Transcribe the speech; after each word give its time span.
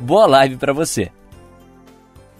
Boa 0.00 0.26
live 0.26 0.56
para 0.56 0.72
você. 0.72 1.10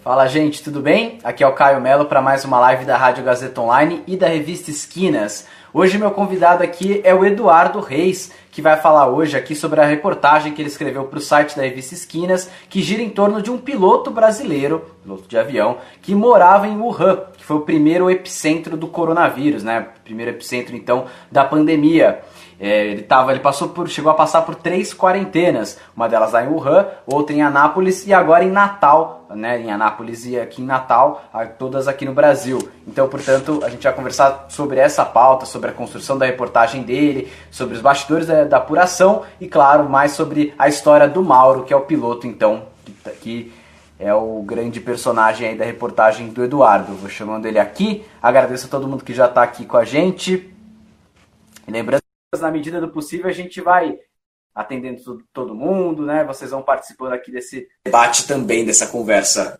Fala 0.05 0.29
gente, 0.29 0.63
tudo 0.63 0.81
bem? 0.81 1.19
Aqui 1.25 1.43
é 1.43 1.47
o 1.47 1.53
Caio 1.53 1.81
Melo 1.81 2.05
para 2.05 2.23
mais 2.23 2.45
uma 2.45 2.61
live 2.61 2.85
da 2.85 2.97
Rádio 2.97 3.25
Gazeta 3.25 3.61
Online 3.61 4.03
e 4.07 4.17
da 4.17 4.29
revista 4.29 4.71
Esquinas. 4.71 5.45
Hoje 5.75 5.99
meu 5.99 6.13
convidado 6.13 6.63
aqui 6.63 7.01
é 7.03 7.13
o 7.13 7.25
Eduardo 7.25 7.81
Reis, 7.81 8.31
que 8.53 8.63
vai 8.63 8.77
falar 8.77 9.09
hoje 9.09 9.37
aqui 9.37 9.57
sobre 9.57 9.81
a 9.81 9.85
reportagem 9.85 10.55
que 10.55 10.63
ele 10.63 10.69
escreveu 10.69 11.05
para 11.05 11.19
o 11.19 11.21
site 11.21 11.57
da 11.57 11.63
revista 11.63 11.95
Esquinas, 11.95 12.49
que 12.71 12.81
gira 12.81 13.03
em 13.03 13.11
torno 13.11 13.43
de 13.43 13.51
um 13.51 13.59
piloto 13.59 14.11
brasileiro, 14.11 14.85
piloto 15.03 15.29
de 15.29 15.37
avião, 15.37 15.79
que 16.01 16.15
morava 16.15 16.69
em 16.69 16.77
Wuhan, 16.79 17.25
que 17.37 17.45
foi 17.45 17.57
o 17.57 17.63
primeiro 17.63 18.09
epicentro 18.09 18.77
do 18.77 18.87
coronavírus, 18.87 19.65
né? 19.65 19.89
Primeiro 20.05 20.31
epicentro 20.31 20.77
então 20.77 21.07
da 21.31 21.45
pandemia. 21.45 22.21
É, 22.61 22.87
ele 22.87 23.03
tava, 23.03 23.31
ele 23.31 23.41
passou 23.41 23.69
por, 23.69 23.89
chegou 23.89 24.11
a 24.11 24.15
passar 24.15 24.43
por 24.43 24.57
três 24.57 24.93
quarentenas, 24.93 25.79
uma 25.97 26.09
delas 26.09 26.33
lá 26.33 26.43
em 26.43 26.49
Wuhan, 26.49 26.87
outra 27.07 27.35
em 27.35 27.41
Anápolis 27.41 28.05
e 28.05 28.13
agora 28.13 28.43
em 28.43 28.51
Natal, 28.51 29.27
né, 29.31 29.61
em 29.61 29.71
Anápolis 29.71 30.27
e 30.27 30.39
aqui 30.39 30.61
em 30.61 30.65
Natal, 30.65 31.23
todas 31.57 31.87
aqui 31.87 32.05
no 32.05 32.13
Brasil. 32.13 32.59
Então, 32.87 33.09
portanto, 33.09 33.61
a 33.65 33.69
gente 33.69 33.85
vai 33.85 33.93
conversar 33.93 34.47
sobre 34.49 34.81
essa 34.81 35.05
pauta, 35.05 35.47
sobre 35.47 35.71
a 35.71 35.73
construção 35.73 36.19
da 36.19 36.27
reportagem 36.27 36.83
dele, 36.83 37.31
sobre 37.49 37.77
os 37.77 37.81
bastidores 37.81 38.27
da, 38.27 38.43
da 38.43 38.57
apuração 38.57 39.23
e, 39.41 39.47
claro, 39.47 39.89
mais 39.89 40.13
sobre 40.13 40.53
a 40.59 40.67
história 40.67 41.07
do 41.07 41.23
Mauro, 41.23 41.63
que 41.63 41.73
é 41.73 41.77
o 41.77 41.83
piloto, 41.83 42.27
então, 42.27 42.65
que, 42.85 42.93
tá, 42.93 43.11
que 43.11 43.53
é 44.01 44.13
o 44.13 44.43
grande 44.43 44.81
personagem 44.81 45.49
aí 45.49 45.57
da 45.57 45.65
reportagem 45.65 46.29
do 46.29 46.43
Eduardo. 46.43 46.93
Vou 46.95 47.09
chamando 47.09 47.47
ele 47.47 47.59
aqui. 47.59 48.05
Agradeço 48.23 48.67
a 48.67 48.71
todo 48.71 48.89
mundo 48.89 49.05
que 49.05 49.15
já 49.15 49.27
está 49.27 49.43
aqui 49.43 49.65
com 49.65 49.77
a 49.77 49.85
gente. 49.85 50.53
E 51.67 51.71
lembrando 51.71 52.08
na 52.37 52.51
medida 52.51 52.81
do 52.81 52.89
possível, 52.89 53.29
a 53.29 53.33
gente 53.33 53.61
vai 53.61 53.99
atendendo 54.55 55.23
todo, 55.33 55.55
mundo, 55.55 56.05
né? 56.05 56.25
Vocês 56.25 56.51
vão 56.51 56.63
participando 56.63 57.13
aqui 57.13 57.31
desse 57.31 57.67
debate 57.85 58.27
também, 58.27 58.67
dessa 58.67 58.89
conversa. 58.89 59.59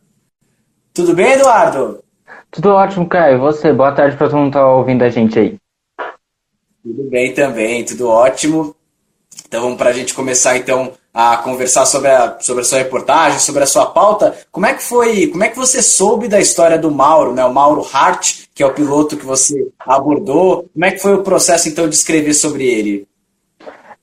Tudo 0.93 1.15
bem, 1.15 1.33
Eduardo? 1.33 2.05
Tudo 2.51 2.71
ótimo, 2.71 3.09
Caio. 3.09 3.37
E 3.37 3.41
você? 3.41 3.73
Boa 3.73 3.93
tarde 3.93 4.17
para 4.17 4.29
todo 4.29 4.39
mundo 4.39 4.49
que 4.49 4.59
tá 4.59 4.69
ouvindo 4.69 5.03
a 5.03 5.09
gente 5.09 5.39
aí. 5.39 5.57
Tudo 6.83 7.05
bem 7.05 7.33
também, 7.33 7.85
tudo 7.85 8.09
ótimo. 8.09 8.77
Então 9.47 9.63
vamos 9.63 9.79
para 9.79 9.91
a 9.91 9.93
gente 9.93 10.13
começar 10.13 10.57
então 10.57 10.93
a 11.21 11.37
conversar 11.39 11.85
sobre 11.85 12.11
a, 12.11 12.37
sobre 12.39 12.63
a 12.63 12.65
sua 12.65 12.79
reportagem, 12.79 13.41
sobre 13.41 13.65
a 13.65 13.67
sua 13.67 13.87
pauta. 13.87 14.37
Como 14.53 14.67
é 14.67 14.73
que 14.73 14.85
foi, 14.85 15.27
como 15.27 15.43
é 15.43 15.49
que 15.49 15.57
você 15.57 15.83
soube 15.83 16.29
da 16.29 16.39
história 16.39 16.79
do 16.79 16.93
Mauro, 16.93 17.35
né? 17.35 17.45
O 17.45 17.53
Mauro 17.53 17.85
Hart, 17.93 18.45
que 18.55 18.63
é 18.63 18.67
o 18.67 18.73
piloto 18.73 19.17
que 19.17 19.27
você 19.27 19.67
abordou. 19.81 20.69
Como 20.73 20.85
é 20.85 20.93
que 20.93 21.01
foi 21.01 21.15
o 21.15 21.25
processo 21.25 21.69
então 21.69 21.89
de 21.89 21.97
escrever 21.97 22.35
sobre 22.35 22.69
ele? 22.69 23.09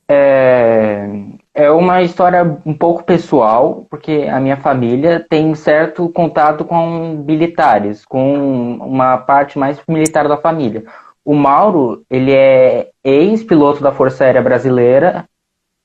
É, 0.09 1.07
é 1.53 1.71
uma 1.71 2.01
história 2.01 2.59
um 2.65 2.73
pouco 2.73 3.05
pessoal, 3.05 3.85
porque 3.89 4.27
a 4.29 4.41
minha 4.41 4.57
família 4.57 5.25
tem 5.29 5.55
certo 5.55 6.09
contato 6.09 6.65
com 6.65 7.23
militares, 7.25 8.03
com 8.03 8.73
uma 8.73 9.17
parte 9.19 9.57
mais 9.57 9.79
militar 9.87 10.27
da 10.27 10.35
família. 10.35 10.83
O 11.23 11.33
Mauro, 11.33 12.03
ele 12.09 12.33
é 12.33 12.89
ex-piloto 13.01 13.81
da 13.81 13.93
Força 13.93 14.25
Aérea 14.25 14.41
Brasileira, 14.41 15.25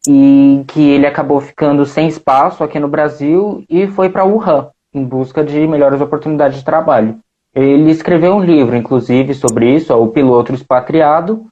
e 0.08 0.64
que 0.68 0.80
ele 0.80 1.06
acabou 1.06 1.40
ficando 1.40 1.84
sem 1.84 2.08
espaço 2.08 2.64
aqui 2.64 2.78
no 2.78 2.88
Brasil 2.88 3.64
e 3.68 3.86
foi 3.86 4.08
para 4.08 4.24
Wuhan 4.24 4.68
em 4.92 5.04
busca 5.04 5.44
de 5.44 5.66
melhores 5.66 6.00
oportunidades 6.00 6.58
de 6.58 6.64
trabalho. 6.64 7.18
Ele 7.54 7.90
escreveu 7.90 8.34
um 8.34 8.42
livro, 8.42 8.76
inclusive, 8.76 9.34
sobre 9.34 9.74
isso, 9.74 9.94
O 9.94 10.08
Piloto 10.08 10.52
Expatriado, 10.52 11.46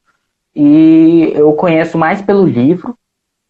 e 0.54 1.32
eu 1.34 1.52
conheço 1.52 1.98
mais 1.98 2.22
pelo 2.22 2.44
livro, 2.44 2.94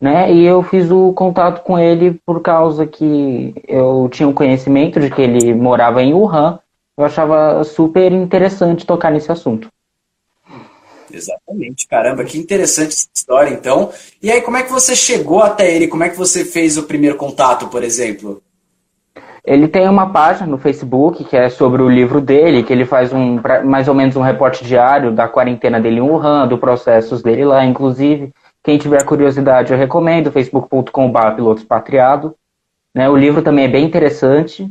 né? 0.00 0.32
E 0.32 0.44
eu 0.44 0.62
fiz 0.62 0.90
o 0.90 1.12
contato 1.12 1.62
com 1.62 1.78
ele 1.78 2.20
por 2.24 2.40
causa 2.40 2.86
que 2.86 3.54
eu 3.66 4.08
tinha 4.10 4.26
o 4.26 4.30
um 4.30 4.34
conhecimento 4.34 5.00
de 5.00 5.10
que 5.10 5.22
ele 5.22 5.54
morava 5.54 6.02
em 6.02 6.14
Wuhan. 6.14 6.58
Eu 6.96 7.04
achava 7.04 7.62
super 7.64 8.12
interessante 8.12 8.86
tocar 8.86 9.10
nesse 9.10 9.30
assunto. 9.30 9.68
Exatamente, 11.10 11.86
caramba, 11.88 12.24
que 12.24 12.38
interessante 12.38 12.92
essa 12.92 13.08
história, 13.14 13.50
então. 13.50 13.90
E 14.22 14.30
aí, 14.30 14.40
como 14.40 14.56
é 14.56 14.62
que 14.62 14.70
você 14.70 14.94
chegou 14.94 15.40
até 15.42 15.74
ele? 15.74 15.88
Como 15.88 16.04
é 16.04 16.08
que 16.08 16.16
você 16.16 16.44
fez 16.44 16.76
o 16.76 16.84
primeiro 16.84 17.16
contato, 17.16 17.68
por 17.68 17.82
exemplo? 17.82 18.42
Ele 19.44 19.66
tem 19.66 19.88
uma 19.88 20.10
página 20.10 20.46
no 20.46 20.58
Facebook 20.58 21.24
que 21.24 21.34
é 21.34 21.48
sobre 21.48 21.80
o 21.80 21.88
livro 21.88 22.20
dele, 22.20 22.62
que 22.62 22.72
ele 22.72 22.84
faz 22.84 23.12
um 23.12 23.40
mais 23.64 23.88
ou 23.88 23.94
menos 23.94 24.14
um 24.14 24.20
reporte 24.20 24.62
diário 24.62 25.10
da 25.10 25.26
quarentena 25.26 25.80
dele 25.80 25.98
em 25.98 26.02
Wuhan, 26.02 26.46
do 26.46 26.58
processos 26.58 27.22
dele 27.22 27.46
lá, 27.46 27.64
inclusive. 27.64 28.30
Quem 28.62 28.76
tiver 28.76 29.02
curiosidade, 29.04 29.72
eu 29.72 29.78
recomendo, 29.78 30.30
facebook.com.br 30.30 31.30
piloto 31.34 31.62
expatriado. 31.62 32.34
Né, 32.94 33.08
o 33.08 33.16
livro 33.16 33.40
também 33.40 33.64
é 33.64 33.68
bem 33.68 33.86
interessante. 33.86 34.70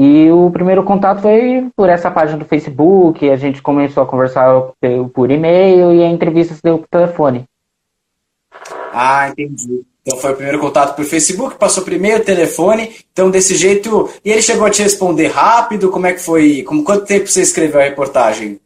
E 0.00 0.30
o 0.30 0.48
primeiro 0.52 0.84
contato 0.84 1.20
foi 1.22 1.66
por 1.74 1.88
essa 1.88 2.08
página 2.08 2.38
do 2.38 2.44
Facebook, 2.44 3.28
a 3.28 3.36
gente 3.36 3.60
começou 3.60 4.00
a 4.00 4.06
conversar 4.06 4.70
por 5.12 5.28
e-mail 5.28 5.92
e 5.92 6.04
a 6.04 6.08
entrevista 6.08 6.54
se 6.54 6.62
deu 6.62 6.78
por 6.78 6.86
telefone. 6.86 7.44
Ah, 8.92 9.28
entendi. 9.28 9.82
Então 10.02 10.16
foi 10.20 10.30
o 10.30 10.36
primeiro 10.36 10.60
contato 10.60 10.94
por 10.94 11.04
Facebook, 11.04 11.56
passou 11.56 11.82
primeiro 11.82 12.24
telefone, 12.24 12.94
então 13.12 13.28
desse 13.28 13.56
jeito. 13.56 14.08
E 14.24 14.30
ele 14.30 14.40
chegou 14.40 14.68
a 14.68 14.70
te 14.70 14.84
responder 14.84 15.26
rápido? 15.26 15.90
Como 15.90 16.06
é 16.06 16.12
que 16.12 16.20
foi? 16.20 16.62
Como 16.62 16.84
quanto 16.84 17.04
tempo 17.04 17.26
você 17.26 17.42
escreveu 17.42 17.80
a 17.80 17.84
reportagem? 17.84 18.60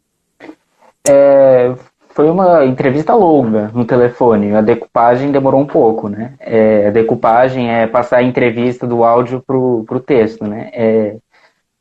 É, 1.09 1.75
foi 2.15 2.31
uma 2.31 2.65
entrevista 2.65 3.15
longa 3.15 3.71
no 3.75 3.85
telefone. 3.85 4.55
A 4.55 4.61
decupagem 4.61 5.33
demorou 5.33 5.61
um 5.61 5.67
pouco, 5.67 6.09
né? 6.09 6.35
É, 6.39 6.89
a 6.89 6.91
decupagem 6.91 7.71
é 7.71 7.87
passar 7.87 8.19
a 8.19 8.23
entrevista 8.23 8.87
do 8.87 9.03
áudio 9.03 9.43
pro, 9.47 9.85
pro 9.87 10.01
texto, 10.01 10.47
né? 10.47 10.71
É, 10.73 11.17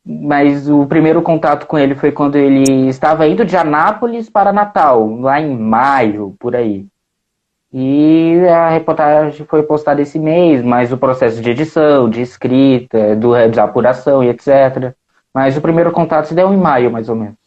mas 0.06 0.70
o 0.70 0.86
primeiro 0.86 1.22
contato 1.22 1.68
com 1.68 1.78
ele 1.78 1.96
foi 1.96 2.12
quando 2.12 2.36
ele 2.36 2.88
estava 2.88 3.28
indo 3.28 3.46
de 3.46 3.56
Anápolis 3.56 4.30
para 4.30 4.52
Natal, 4.53 5.08
lá 5.20 5.40
em 5.40 5.56
maio, 5.56 6.36
por 6.40 6.56
aí. 6.56 6.86
E 7.74 8.40
a 8.50 8.70
reportagem 8.70 9.46
foi 9.46 9.64
postada 9.64 10.02
esse 10.02 10.20
mês, 10.20 10.62
mas 10.64 10.91
o 10.91 10.97
processo 10.97 11.41
de 11.41 11.50
edição, 11.52 12.09
de 12.09 12.22
escrita, 12.22 13.16
do, 13.16 13.34
de 13.50 13.59
apuração 13.59 14.24
e 14.24 14.30
etc. 14.30 14.94
Mas 15.34 15.56
o 15.56 15.62
primeiro 15.62 15.91
contato 15.91 16.25
se 16.25 16.34
deu 16.34 16.53
em 16.53 16.58
maio, 16.58 16.91
mais 16.91 17.08
ou 17.08 17.16
menos. 17.16 17.41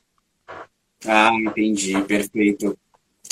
Ah, 1.07 1.31
entendi, 1.35 2.01
perfeito. 2.03 2.77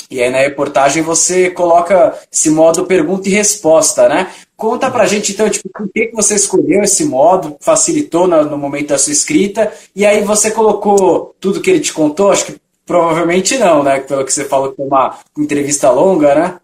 E 0.09 0.21
aí 0.21 0.29
na 0.29 0.39
reportagem 0.39 1.01
você 1.01 1.49
coloca 1.49 2.13
esse 2.31 2.49
modo 2.49 2.85
pergunta 2.85 3.27
e 3.27 3.31
resposta, 3.31 4.07
né? 4.07 4.31
Conta 4.55 4.91
pra 4.91 5.07
gente 5.07 5.31
então, 5.31 5.49
tipo, 5.49 5.69
por 5.69 5.89
que, 5.91 6.11
você 6.13 6.35
escolheu 6.35 6.83
esse 6.83 7.05
modo, 7.05 7.57
facilitou 7.59 8.27
no 8.27 8.57
momento 8.57 8.89
da 8.89 8.97
sua 8.97 9.11
escrita, 9.11 9.73
e 9.95 10.05
aí 10.05 10.21
você 10.23 10.51
colocou 10.51 11.35
tudo 11.39 11.61
que 11.61 11.69
ele 11.69 11.79
te 11.79 11.91
contou? 11.91 12.31
Acho 12.31 12.45
que 12.45 12.61
provavelmente 12.85 13.57
não, 13.57 13.83
né? 13.83 13.99
Pelo 14.01 14.23
que 14.23 14.31
você 14.31 14.45
falou 14.45 14.69
que 14.69 14.77
foi 14.77 14.85
uma 14.85 15.17
entrevista 15.37 15.89
longa, 15.89 16.35
né? 16.35 16.59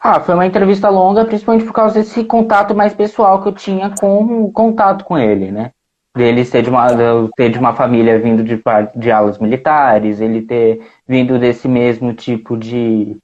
Ah, 0.00 0.20
foi 0.20 0.34
uma 0.34 0.46
entrevista 0.46 0.88
longa, 0.88 1.24
principalmente 1.24 1.66
por 1.66 1.74
causa 1.74 1.94
desse 1.94 2.24
contato 2.24 2.74
mais 2.74 2.94
pessoal 2.94 3.42
que 3.42 3.48
eu 3.48 3.52
tinha 3.52 3.90
com 4.00 4.44
o 4.44 4.52
contato 4.52 5.04
com 5.04 5.18
ele, 5.18 5.50
né? 5.50 5.72
Dele 6.16 6.44
ser 6.44 6.62
de 6.62 6.70
uma, 6.70 6.86
ter 7.36 7.50
de 7.50 7.58
uma 7.58 7.74
família 7.74 8.18
vindo 8.18 8.44
de, 8.44 8.62
de 8.94 9.10
aulas 9.10 9.38
militares, 9.38 10.20
ele 10.20 10.42
ter 10.42 10.80
vindo 11.06 11.38
desse 11.38 11.66
mesmo 11.66 12.14
tipo 12.14 12.56
de, 12.56 13.16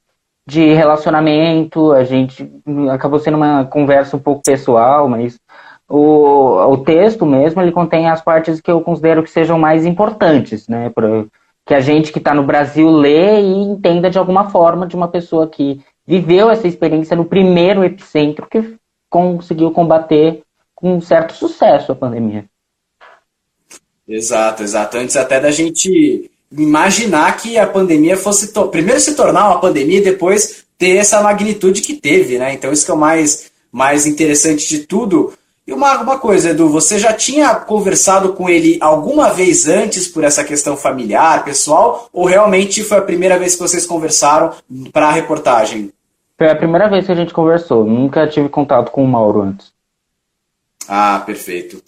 de 0.45 0.73
relacionamento, 0.73 1.93
a 1.93 2.03
gente 2.03 2.51
acabou 2.91 3.19
sendo 3.19 3.37
uma 3.37 3.65
conversa 3.65 4.17
um 4.17 4.19
pouco 4.19 4.43
pessoal, 4.43 5.07
mas 5.07 5.39
o, 5.87 6.71
o 6.71 6.77
texto 6.79 7.25
mesmo, 7.25 7.61
ele 7.61 7.71
contém 7.71 8.09
as 8.09 8.21
partes 8.21 8.59
que 8.59 8.71
eu 8.71 8.81
considero 8.81 9.23
que 9.23 9.29
sejam 9.29 9.57
mais 9.57 9.85
importantes, 9.85 10.67
né, 10.67 10.89
pra, 10.89 11.25
que 11.65 11.73
a 11.73 11.79
gente 11.79 12.11
que 12.11 12.19
está 12.19 12.33
no 12.33 12.43
Brasil 12.43 12.89
lê 12.89 13.41
e 13.41 13.53
entenda 13.53 14.09
de 14.09 14.17
alguma 14.17 14.49
forma 14.49 14.85
de 14.85 14.95
uma 14.95 15.07
pessoa 15.07 15.47
que 15.47 15.81
viveu 16.05 16.49
essa 16.49 16.67
experiência 16.67 17.15
no 17.15 17.25
primeiro 17.25 17.83
epicentro 17.83 18.47
que 18.49 18.75
conseguiu 19.09 19.71
combater 19.71 20.43
com 20.75 20.99
certo 20.99 21.33
sucesso 21.33 21.91
a 21.91 21.95
pandemia. 21.95 22.50
Exato, 24.11 24.63
exato. 24.63 24.97
Antes 24.97 25.15
até 25.15 25.39
da 25.39 25.51
gente 25.51 26.29
imaginar 26.51 27.37
que 27.37 27.57
a 27.57 27.65
pandemia 27.65 28.17
fosse 28.17 28.51
primeiro 28.69 28.99
se 28.99 29.15
tornar 29.15 29.47
uma 29.49 29.61
pandemia 29.61 29.99
e 29.99 30.03
depois 30.03 30.65
ter 30.77 30.97
essa 30.97 31.21
magnitude 31.21 31.81
que 31.81 31.93
teve, 31.93 32.37
né? 32.37 32.53
Então 32.53 32.73
isso 32.73 32.83
que 32.85 32.91
é 32.91 32.93
o 32.93 32.97
mais 32.97 33.49
mais 33.71 34.05
interessante 34.05 34.67
de 34.67 34.79
tudo. 34.79 35.33
E 35.65 35.71
uma, 35.71 36.01
uma 36.01 36.19
coisa, 36.19 36.49
Edu, 36.49 36.67
você 36.67 36.99
já 36.99 37.13
tinha 37.13 37.55
conversado 37.55 38.33
com 38.33 38.49
ele 38.49 38.77
alguma 38.81 39.29
vez 39.29 39.67
antes 39.69 40.07
por 40.07 40.23
essa 40.23 40.43
questão 40.43 40.75
familiar, 40.75 41.45
pessoal, 41.45 42.09
ou 42.11 42.25
realmente 42.25 42.83
foi 42.83 42.97
a 42.97 43.03
primeira 43.03 43.39
vez 43.39 43.55
que 43.55 43.61
vocês 43.61 43.85
conversaram 43.85 44.51
para 44.91 45.07
a 45.07 45.11
reportagem? 45.11 45.93
Foi 46.37 46.49
a 46.49 46.55
primeira 46.55 46.89
vez 46.89 47.05
que 47.05 47.11
a 47.11 47.15
gente 47.15 47.33
conversou, 47.33 47.85
nunca 47.85 48.27
tive 48.27 48.49
contato 48.49 48.91
com 48.91 49.05
o 49.05 49.07
Mauro 49.07 49.43
antes. 49.43 49.71
Ah, 50.89 51.21
perfeito. 51.25 51.81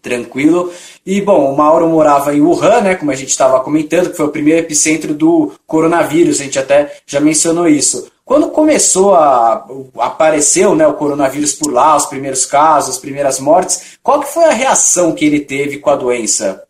Tranquilo. 0.00 0.72
E, 1.06 1.20
bom, 1.20 1.52
o 1.52 1.56
Mauro 1.56 1.88
morava 1.88 2.34
em 2.34 2.40
Wuhan, 2.40 2.80
né, 2.80 2.94
como 2.94 3.10
a 3.10 3.14
gente 3.14 3.30
estava 3.30 3.60
comentando, 3.60 4.10
que 4.10 4.16
foi 4.16 4.26
o 4.26 4.32
primeiro 4.32 4.60
epicentro 4.60 5.14
do 5.14 5.52
coronavírus, 5.66 6.40
a 6.40 6.44
gente 6.44 6.58
até 6.58 6.92
já 7.06 7.20
mencionou 7.20 7.68
isso. 7.68 8.10
Quando 8.24 8.50
começou 8.50 9.14
a 9.14 9.66
apareceu, 9.98 10.74
né, 10.74 10.86
o 10.86 10.94
coronavírus 10.94 11.54
por 11.54 11.72
lá, 11.72 11.96
os 11.96 12.06
primeiros 12.06 12.46
casos, 12.46 12.96
as 12.96 12.98
primeiras 12.98 13.40
mortes, 13.40 13.98
qual 14.02 14.20
que 14.20 14.28
foi 14.28 14.44
a 14.44 14.52
reação 14.52 15.12
que 15.12 15.24
ele 15.24 15.40
teve 15.40 15.78
com 15.78 15.90
a 15.90 15.96
doença? 15.96 16.62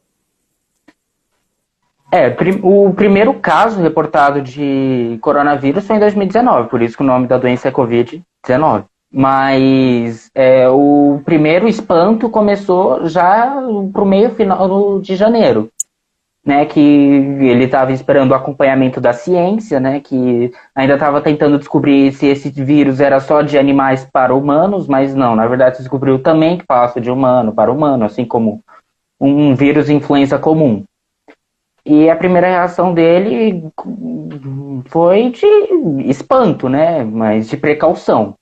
É, 2.10 2.36
o 2.62 2.92
primeiro 2.92 3.32
caso 3.40 3.80
reportado 3.80 4.42
de 4.42 5.18
coronavírus 5.22 5.86
foi 5.86 5.96
em 5.96 6.00
2019, 6.00 6.68
por 6.68 6.82
isso 6.82 6.96
que 6.96 7.02
o 7.02 7.06
nome 7.06 7.26
da 7.26 7.38
doença 7.38 7.68
é 7.68 7.72
Covid-19. 7.72 8.84
Mas 9.12 10.30
é, 10.34 10.66
o 10.70 11.20
primeiro 11.22 11.68
espanto 11.68 12.30
começou 12.30 13.06
já 13.08 13.54
pro 13.92 14.06
meio 14.06 14.30
final 14.30 15.00
de 15.00 15.14
janeiro, 15.16 15.68
né? 16.42 16.64
Que 16.64 16.80
ele 16.80 17.64
estava 17.64 17.92
esperando 17.92 18.30
o 18.30 18.34
acompanhamento 18.34 19.02
da 19.02 19.12
ciência, 19.12 19.78
né? 19.78 20.00
Que 20.00 20.50
ainda 20.74 20.94
estava 20.94 21.20
tentando 21.20 21.58
descobrir 21.58 22.10
se 22.12 22.26
esse 22.26 22.48
vírus 22.50 23.00
era 23.00 23.20
só 23.20 23.42
de 23.42 23.58
animais 23.58 24.08
para 24.10 24.34
humanos, 24.34 24.88
mas 24.88 25.14
não, 25.14 25.36
na 25.36 25.46
verdade 25.46 25.76
descobriu 25.76 26.18
também 26.18 26.56
que 26.56 26.66
passa 26.66 26.98
de 26.98 27.10
humano 27.10 27.52
para 27.52 27.70
humano, 27.70 28.06
assim 28.06 28.24
como 28.24 28.62
um 29.20 29.54
vírus 29.54 29.90
influenza 29.90 30.38
comum. 30.38 30.84
E 31.84 32.08
a 32.08 32.16
primeira 32.16 32.46
reação 32.46 32.94
dele 32.94 33.62
foi 34.86 35.30
de 35.30 35.46
espanto, 36.08 36.66
né? 36.66 37.04
Mas 37.04 37.50
de 37.50 37.58
precaução 37.58 38.36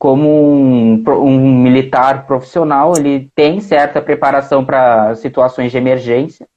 como 0.00 0.30
um, 0.50 1.04
um 1.06 1.62
militar 1.62 2.26
profissional, 2.26 2.94
ele 2.96 3.30
tem 3.34 3.60
certa 3.60 4.00
preparação 4.00 4.64
para 4.64 5.14
situações 5.14 5.70
de 5.70 5.76
emergência, 5.76 6.48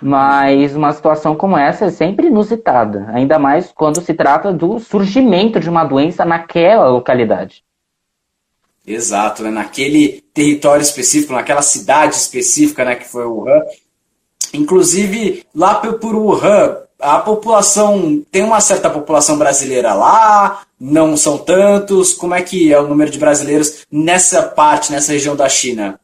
mas 0.00 0.74
uma 0.74 0.90
situação 0.94 1.36
como 1.36 1.58
essa 1.58 1.84
é 1.84 1.90
sempre 1.90 2.28
inusitada, 2.28 3.04
ainda 3.12 3.38
mais 3.38 3.70
quando 3.70 4.00
se 4.00 4.14
trata 4.14 4.50
do 4.50 4.78
surgimento 4.78 5.60
de 5.60 5.68
uma 5.68 5.84
doença 5.84 6.24
naquela 6.24 6.88
localidade. 6.88 7.62
Exato, 8.86 9.42
né? 9.42 9.50
naquele 9.50 10.22
território 10.32 10.82
específico, 10.82 11.34
naquela 11.34 11.62
cidade 11.62 12.14
específica 12.14 12.82
né, 12.82 12.94
que 12.94 13.06
foi 13.06 13.26
Wuhan. 13.26 13.60
Inclusive, 14.54 15.44
lá 15.54 15.74
por 15.74 16.14
Wuhan, 16.16 16.78
a 17.04 17.18
população 17.18 18.22
tem 18.32 18.42
uma 18.42 18.60
certa 18.60 18.88
população 18.88 19.36
brasileira 19.38 19.92
lá, 19.92 20.62
não 20.80 21.16
são 21.16 21.36
tantos. 21.36 22.14
Como 22.14 22.34
é 22.34 22.40
que 22.40 22.72
é 22.72 22.80
o 22.80 22.88
número 22.88 23.10
de 23.10 23.18
brasileiros 23.18 23.84
nessa 23.92 24.42
parte, 24.42 24.90
nessa 24.90 25.12
região 25.12 25.36
da 25.36 25.48
China? 25.48 26.00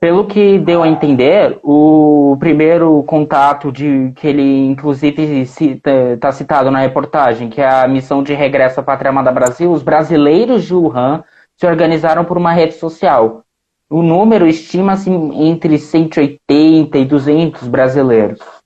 Pelo 0.00 0.28
que 0.28 0.60
deu 0.60 0.84
a 0.84 0.88
entender, 0.88 1.58
o 1.64 2.36
primeiro 2.38 3.02
contato 3.02 3.72
de 3.72 4.12
que 4.14 4.28
ele 4.28 4.66
inclusive 4.66 5.42
está 5.42 6.30
citado 6.30 6.70
na 6.70 6.78
reportagem, 6.78 7.50
que 7.50 7.60
é 7.60 7.68
a 7.68 7.88
missão 7.88 8.22
de 8.22 8.32
regresso 8.32 8.78
à 8.78 8.82
pátria 8.84 9.10
amada 9.10 9.32
Brasil, 9.32 9.72
os 9.72 9.82
brasileiros 9.82 10.64
de 10.64 10.72
Wuhan 10.72 11.24
se 11.56 11.66
organizaram 11.66 12.24
por 12.24 12.38
uma 12.38 12.52
rede 12.52 12.74
social. 12.74 13.42
O 13.90 14.00
número 14.00 14.46
estima-se 14.46 15.10
entre 15.10 15.76
180 15.76 16.96
e 16.96 17.04
200 17.04 17.66
brasileiros. 17.66 18.57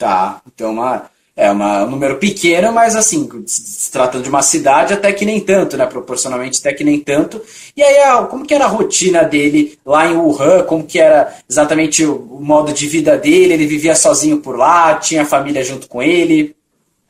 Tá, 0.00 0.40
então 0.46 0.72
uma, 0.72 1.10
é 1.36 1.50
uma, 1.50 1.84
um 1.84 1.90
número 1.90 2.16
pequeno, 2.16 2.72
mas 2.72 2.96
assim, 2.96 3.28
se 3.44 3.92
tratando 3.92 4.22
de 4.24 4.30
uma 4.30 4.40
cidade, 4.40 4.94
até 4.94 5.12
que 5.12 5.26
nem 5.26 5.38
tanto, 5.38 5.76
né? 5.76 5.84
Proporcionalmente 5.84 6.58
até 6.58 6.72
que 6.72 6.82
nem 6.82 6.98
tanto. 6.98 7.38
E 7.76 7.82
aí, 7.82 8.26
como 8.30 8.46
que 8.46 8.54
era 8.54 8.64
a 8.64 8.68
rotina 8.68 9.22
dele 9.24 9.78
lá 9.84 10.06
em 10.06 10.16
Wuhan? 10.16 10.64
Como 10.64 10.84
que 10.86 10.98
era 10.98 11.34
exatamente 11.46 12.02
o, 12.02 12.16
o 12.16 12.42
modo 12.42 12.72
de 12.72 12.86
vida 12.86 13.18
dele? 13.18 13.52
Ele 13.52 13.66
vivia 13.66 13.94
sozinho 13.94 14.38
por 14.40 14.56
lá? 14.56 14.94
Tinha 14.94 15.20
a 15.20 15.26
família 15.26 15.62
junto 15.62 15.86
com 15.86 16.02
ele? 16.02 16.56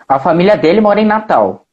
A 0.09 0.19
família 0.19 0.57
dele 0.57 0.81
mora 0.81 1.01
em 1.01 1.07
Natal, 1.07 1.65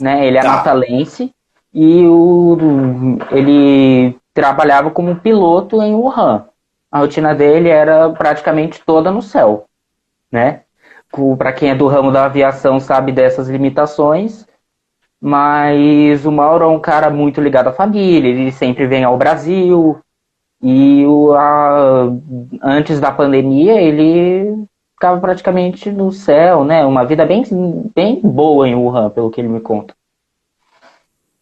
né? 0.00 0.26
Ele 0.26 0.38
é 0.38 0.42
tá. 0.42 0.48
natalense 0.48 1.30
e 1.74 2.06
o, 2.06 3.18
ele 3.32 4.16
trabalhava 4.32 4.90
como 4.90 5.16
piloto 5.16 5.82
em 5.82 5.94
Wuhan. 5.94 6.46
A 6.90 7.00
rotina 7.00 7.34
dele 7.34 7.68
era 7.68 8.08
praticamente 8.08 8.80
toda 8.86 9.10
no 9.10 9.20
céu 9.20 9.66
né? 10.34 10.62
Para 11.38 11.52
quem 11.52 11.70
é 11.70 11.74
do 11.76 11.86
ramo 11.86 12.10
da 12.10 12.24
aviação 12.24 12.80
sabe 12.80 13.12
dessas 13.12 13.48
limitações, 13.48 14.44
mas 15.20 16.26
o 16.26 16.32
Mauro 16.32 16.64
é 16.64 16.66
um 16.66 16.80
cara 16.80 17.08
muito 17.08 17.40
ligado 17.40 17.68
à 17.68 17.72
família, 17.72 18.28
ele 18.28 18.50
sempre 18.50 18.86
vem 18.88 19.04
ao 19.04 19.16
Brasil, 19.16 19.96
e 20.60 21.06
o, 21.06 21.32
a, 21.34 22.08
antes 22.62 22.98
da 22.98 23.12
pandemia 23.12 23.80
ele 23.80 24.66
ficava 24.94 25.20
praticamente 25.20 25.90
no 25.92 26.10
céu, 26.10 26.64
né? 26.64 26.84
Uma 26.84 27.04
vida 27.04 27.24
bem, 27.24 27.44
bem 27.94 28.20
boa 28.20 28.68
em 28.68 28.74
Wuhan, 28.74 29.10
pelo 29.10 29.30
que 29.30 29.40
ele 29.40 29.48
me 29.48 29.60
conta. 29.60 29.94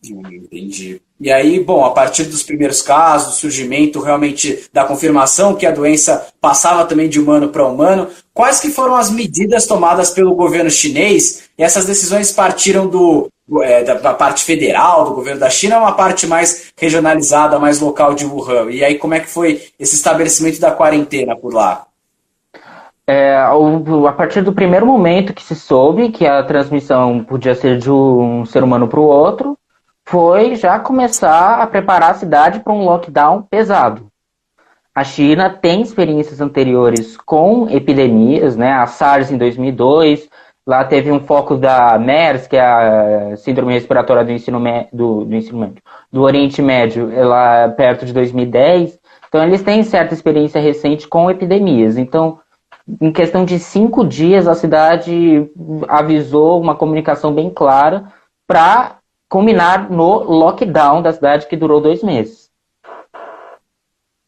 Entendi. 0.04 1.00
E 1.22 1.30
aí, 1.30 1.60
bom, 1.60 1.84
a 1.84 1.90
partir 1.92 2.24
dos 2.24 2.42
primeiros 2.42 2.82
casos, 2.82 3.36
surgimento 3.36 4.00
realmente 4.00 4.64
da 4.72 4.84
confirmação 4.84 5.54
que 5.54 5.64
a 5.64 5.70
doença 5.70 6.26
passava 6.40 6.84
também 6.84 7.08
de 7.08 7.20
humano 7.20 7.48
para 7.48 7.64
humano, 7.64 8.08
quais 8.34 8.58
que 8.58 8.70
foram 8.70 8.96
as 8.96 9.08
medidas 9.08 9.64
tomadas 9.64 10.10
pelo 10.10 10.34
governo 10.34 10.68
chinês? 10.68 11.44
E 11.56 11.62
essas 11.62 11.84
decisões 11.84 12.32
partiram 12.32 12.88
do, 12.88 13.30
é, 13.62 13.84
da 13.84 14.12
parte 14.12 14.42
federal, 14.42 15.04
do 15.04 15.14
governo 15.14 15.38
da 15.38 15.48
China, 15.48 15.78
uma 15.78 15.92
parte 15.92 16.26
mais 16.26 16.72
regionalizada, 16.76 17.56
mais 17.56 17.78
local 17.78 18.14
de 18.14 18.26
Wuhan? 18.26 18.72
E 18.72 18.84
aí, 18.84 18.98
como 18.98 19.14
é 19.14 19.20
que 19.20 19.28
foi 19.28 19.62
esse 19.78 19.94
estabelecimento 19.94 20.58
da 20.58 20.72
quarentena 20.72 21.36
por 21.36 21.54
lá? 21.54 21.86
É, 23.06 23.36
a 23.36 24.12
partir 24.12 24.42
do 24.42 24.52
primeiro 24.52 24.86
momento 24.86 25.32
que 25.32 25.42
se 25.44 25.54
soube 25.54 26.10
que 26.10 26.26
a 26.26 26.42
transmissão 26.42 27.22
podia 27.22 27.54
ser 27.54 27.78
de 27.78 27.92
um 27.92 28.44
ser 28.44 28.64
humano 28.64 28.88
para 28.88 28.98
o 28.98 29.04
outro, 29.04 29.56
foi 30.12 30.56
já 30.56 30.78
começar 30.78 31.62
a 31.62 31.66
preparar 31.66 32.10
a 32.10 32.14
cidade 32.14 32.60
para 32.60 32.70
um 32.70 32.84
lockdown 32.84 33.40
pesado. 33.40 34.08
A 34.94 35.02
China 35.02 35.48
tem 35.48 35.80
experiências 35.80 36.38
anteriores 36.38 37.16
com 37.16 37.66
epidemias, 37.70 38.54
né? 38.54 38.74
A 38.74 38.86
SARS 38.86 39.32
em 39.32 39.38
2002, 39.38 40.28
lá 40.66 40.84
teve 40.84 41.10
um 41.10 41.18
foco 41.18 41.56
da 41.56 41.98
MERS, 41.98 42.46
que 42.46 42.58
é 42.58 42.60
a 42.60 43.36
síndrome 43.38 43.72
respiratória 43.72 44.22
do 44.22 44.32
ensino, 44.32 44.62
do, 44.92 45.24
do 45.24 45.34
ensino 45.34 45.58
médio, 45.60 45.82
do 46.12 46.20
Oriente 46.20 46.60
Médio, 46.60 47.10
lá 47.26 47.70
perto 47.70 48.04
de 48.04 48.12
2010. 48.12 49.00
Então 49.28 49.42
eles 49.42 49.62
têm 49.62 49.82
certa 49.82 50.12
experiência 50.12 50.60
recente 50.60 51.08
com 51.08 51.30
epidemias. 51.30 51.96
Então, 51.96 52.38
em 53.00 53.10
questão 53.10 53.46
de 53.46 53.58
cinco 53.58 54.06
dias, 54.06 54.46
a 54.46 54.54
cidade 54.54 55.50
avisou 55.88 56.60
uma 56.60 56.74
comunicação 56.74 57.32
bem 57.32 57.48
clara 57.48 58.04
para 58.46 58.98
culminar 59.32 59.90
no 59.90 60.24
lockdown 60.24 61.00
da 61.00 61.10
cidade 61.10 61.46
que 61.46 61.56
durou 61.56 61.80
dois 61.80 62.02
meses. 62.02 62.50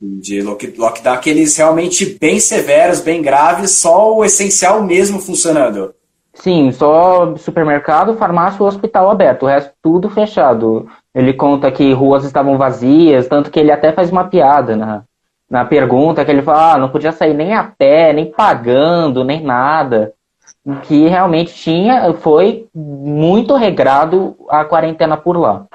De 0.00 0.40
lockdown, 0.40 1.14
aqueles 1.14 1.54
realmente 1.58 2.06
bem 2.18 2.40
severos, 2.40 3.02
bem 3.02 3.20
graves, 3.20 3.73
só 3.73 4.16
o 4.16 4.25
essencial 4.25 4.82
mesmo 4.82 5.20
funcionando. 5.20 5.94
Sim, 6.32 6.73
só 6.73 7.37
supermercado, 7.37 8.16
farmácia 8.16 8.62
e 8.62 8.66
hospital 8.66 9.11
aberto, 9.11 9.42
o 9.42 9.46
resto 9.46 9.73
tudo 9.82 10.08
fechado. 10.08 10.88
Ele 11.14 11.34
conta 11.34 11.70
que 11.70 11.92
ruas 11.92 12.25
estavam 12.25 12.56
vazias, 12.56 13.28
tanto 13.28 13.50
que 13.50 13.61
ele 13.61 13.70
até 13.70 13.92
faz 13.92 14.11
uma 14.11 14.25
piada 14.25 14.75
na, 14.75 15.02
na 15.50 15.66
pergunta, 15.66 16.25
que 16.25 16.30
ele 16.30 16.40
fala, 16.40 16.73
ah, 16.73 16.78
não 16.78 16.88
podia 16.88 17.12
sair 17.12 17.34
nem 17.34 17.52
a 17.52 17.62
pé, 17.62 18.14
nem 18.14 18.32
pagando, 18.32 19.23
nem 19.23 19.42
nada 19.42 20.14
que 20.85 21.09
realmente 21.09 21.54
tinha, 21.54 22.12
foi 22.14 22.66
muito 22.75 23.54
regrado 23.54 24.37
a 24.49 24.64
quarentena 24.64 25.16
por 25.16 25.37
lá. 25.37 25.66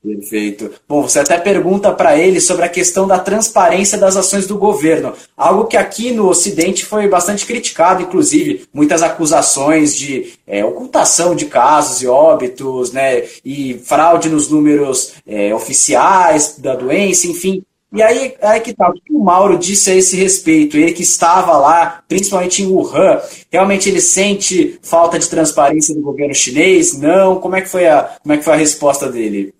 Perfeito. 0.00 0.70
Bom, 0.88 1.02
você 1.02 1.18
até 1.18 1.36
pergunta 1.38 1.92
para 1.92 2.16
ele 2.16 2.40
sobre 2.40 2.64
a 2.64 2.68
questão 2.68 3.06
da 3.06 3.18
transparência 3.18 3.98
das 3.98 4.16
ações 4.16 4.46
do 4.46 4.56
governo, 4.56 5.12
algo 5.36 5.64
que 5.64 5.76
aqui 5.76 6.12
no 6.12 6.28
Ocidente 6.28 6.84
foi 6.84 7.08
bastante 7.08 7.44
criticado, 7.44 8.02
inclusive 8.02 8.66
muitas 8.72 9.02
acusações 9.02 9.96
de 9.96 10.34
é, 10.46 10.64
ocultação 10.64 11.34
de 11.34 11.46
casos 11.46 12.00
e 12.00 12.06
óbitos, 12.06 12.92
né, 12.92 13.24
e 13.44 13.74
fraude 13.84 14.28
nos 14.28 14.48
números 14.48 15.14
é, 15.26 15.52
oficiais 15.52 16.56
da 16.58 16.76
doença, 16.76 17.26
enfim. 17.26 17.62
E 17.90 18.02
aí, 18.02 18.36
aí 18.42 18.60
que? 18.60 18.74
Tá, 18.74 18.90
o 18.90 18.92
que 18.92 19.14
o 19.14 19.24
Mauro 19.24 19.58
disse 19.58 19.90
a 19.90 19.94
esse 19.94 20.14
respeito? 20.16 20.76
Ele 20.76 20.92
que 20.92 21.02
estava 21.02 21.56
lá, 21.56 22.02
principalmente 22.06 22.62
em 22.62 22.66
Wuhan, 22.66 23.18
realmente 23.50 23.88
ele 23.88 24.00
sente 24.00 24.78
falta 24.82 25.18
de 25.18 25.28
transparência 25.28 25.94
do 25.94 26.02
governo 26.02 26.34
chinês? 26.34 26.98
Não? 26.98 27.40
Como 27.40 27.56
é 27.56 27.62
que 27.62 27.68
foi 27.68 27.86
a, 27.88 28.16
como 28.22 28.34
é 28.34 28.36
que 28.36 28.44
foi 28.44 28.52
a 28.52 28.56
resposta 28.56 29.10
dele? 29.10 29.54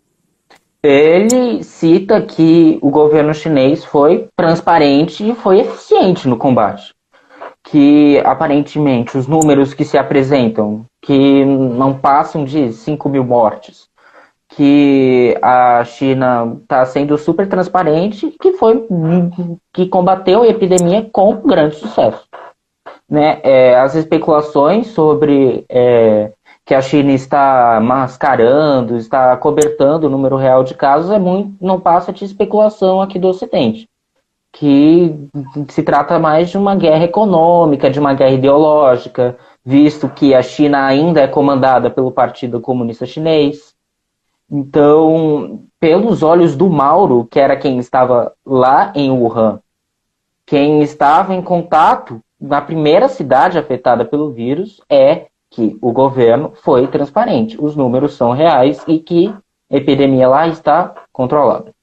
Ele 0.82 1.64
cita 1.64 2.22
que 2.22 2.78
o 2.82 2.90
governo 2.90 3.34
chinês 3.34 3.84
foi 3.84 4.28
transparente 4.36 5.28
e 5.28 5.34
foi 5.34 5.60
eficiente 5.60 6.28
no 6.28 6.36
combate. 6.36 6.94
Que 7.64 8.18
aparentemente 8.24 9.18
os 9.18 9.26
números 9.26 9.74
que 9.74 9.84
se 9.84 9.98
apresentam, 9.98 10.84
que 11.02 11.44
não 11.44 11.98
passam 11.98 12.44
de 12.44 12.72
5 12.72 13.08
mil 13.08 13.24
mortes, 13.24 13.87
que 14.58 15.38
a 15.40 15.84
China 15.84 16.56
está 16.60 16.84
sendo 16.84 17.16
super 17.16 17.48
transparente, 17.48 18.34
que 18.42 18.54
foi 18.54 18.88
que 19.72 19.86
combateu 19.86 20.42
a 20.42 20.48
epidemia 20.48 21.08
com 21.12 21.36
grande 21.42 21.76
sucesso. 21.76 22.24
Né? 23.08 23.38
É, 23.44 23.78
as 23.78 23.94
especulações 23.94 24.88
sobre 24.88 25.64
é, 25.68 26.32
que 26.66 26.74
a 26.74 26.82
China 26.82 27.12
está 27.12 27.78
mascarando, 27.80 28.96
está 28.96 29.36
cobertando 29.36 30.08
o 30.08 30.10
número 30.10 30.34
real 30.34 30.64
de 30.64 30.74
casos 30.74 31.12
é 31.12 31.20
muito, 31.20 31.54
não 31.64 31.78
passa 31.78 32.12
de 32.12 32.24
especulação 32.24 33.00
aqui 33.00 33.16
do 33.16 33.28
Ocidente, 33.28 33.88
que 34.52 35.14
se 35.68 35.84
trata 35.84 36.18
mais 36.18 36.50
de 36.50 36.58
uma 36.58 36.74
guerra 36.74 37.04
econômica, 37.04 37.88
de 37.88 38.00
uma 38.00 38.12
guerra 38.12 38.32
ideológica, 38.32 39.38
visto 39.64 40.08
que 40.08 40.34
a 40.34 40.42
China 40.42 40.84
ainda 40.84 41.20
é 41.20 41.28
comandada 41.28 41.88
pelo 41.88 42.10
Partido 42.10 42.60
Comunista 42.60 43.06
Chinês 43.06 43.67
então, 44.50 45.64
pelos 45.78 46.22
olhos 46.22 46.56
do 46.56 46.70
Mauro, 46.70 47.26
que 47.30 47.38
era 47.38 47.56
quem 47.56 47.78
estava 47.78 48.32
lá 48.44 48.92
em 48.94 49.10
Wuhan, 49.10 49.60
quem 50.46 50.82
estava 50.82 51.34
em 51.34 51.42
contato 51.42 52.20
na 52.40 52.60
primeira 52.60 53.08
cidade 53.08 53.58
afetada 53.58 54.04
pelo 54.04 54.30
vírus, 54.30 54.80
é 54.88 55.26
que 55.50 55.76
o 55.82 55.92
governo 55.92 56.52
foi 56.62 56.86
transparente, 56.86 57.58
os 57.60 57.76
números 57.76 58.14
são 58.14 58.32
reais 58.32 58.82
e 58.86 58.98
que 58.98 59.34
a 59.70 59.76
epidemia 59.76 60.28
lá 60.28 60.48
está 60.48 60.94
controlada. 61.12 61.74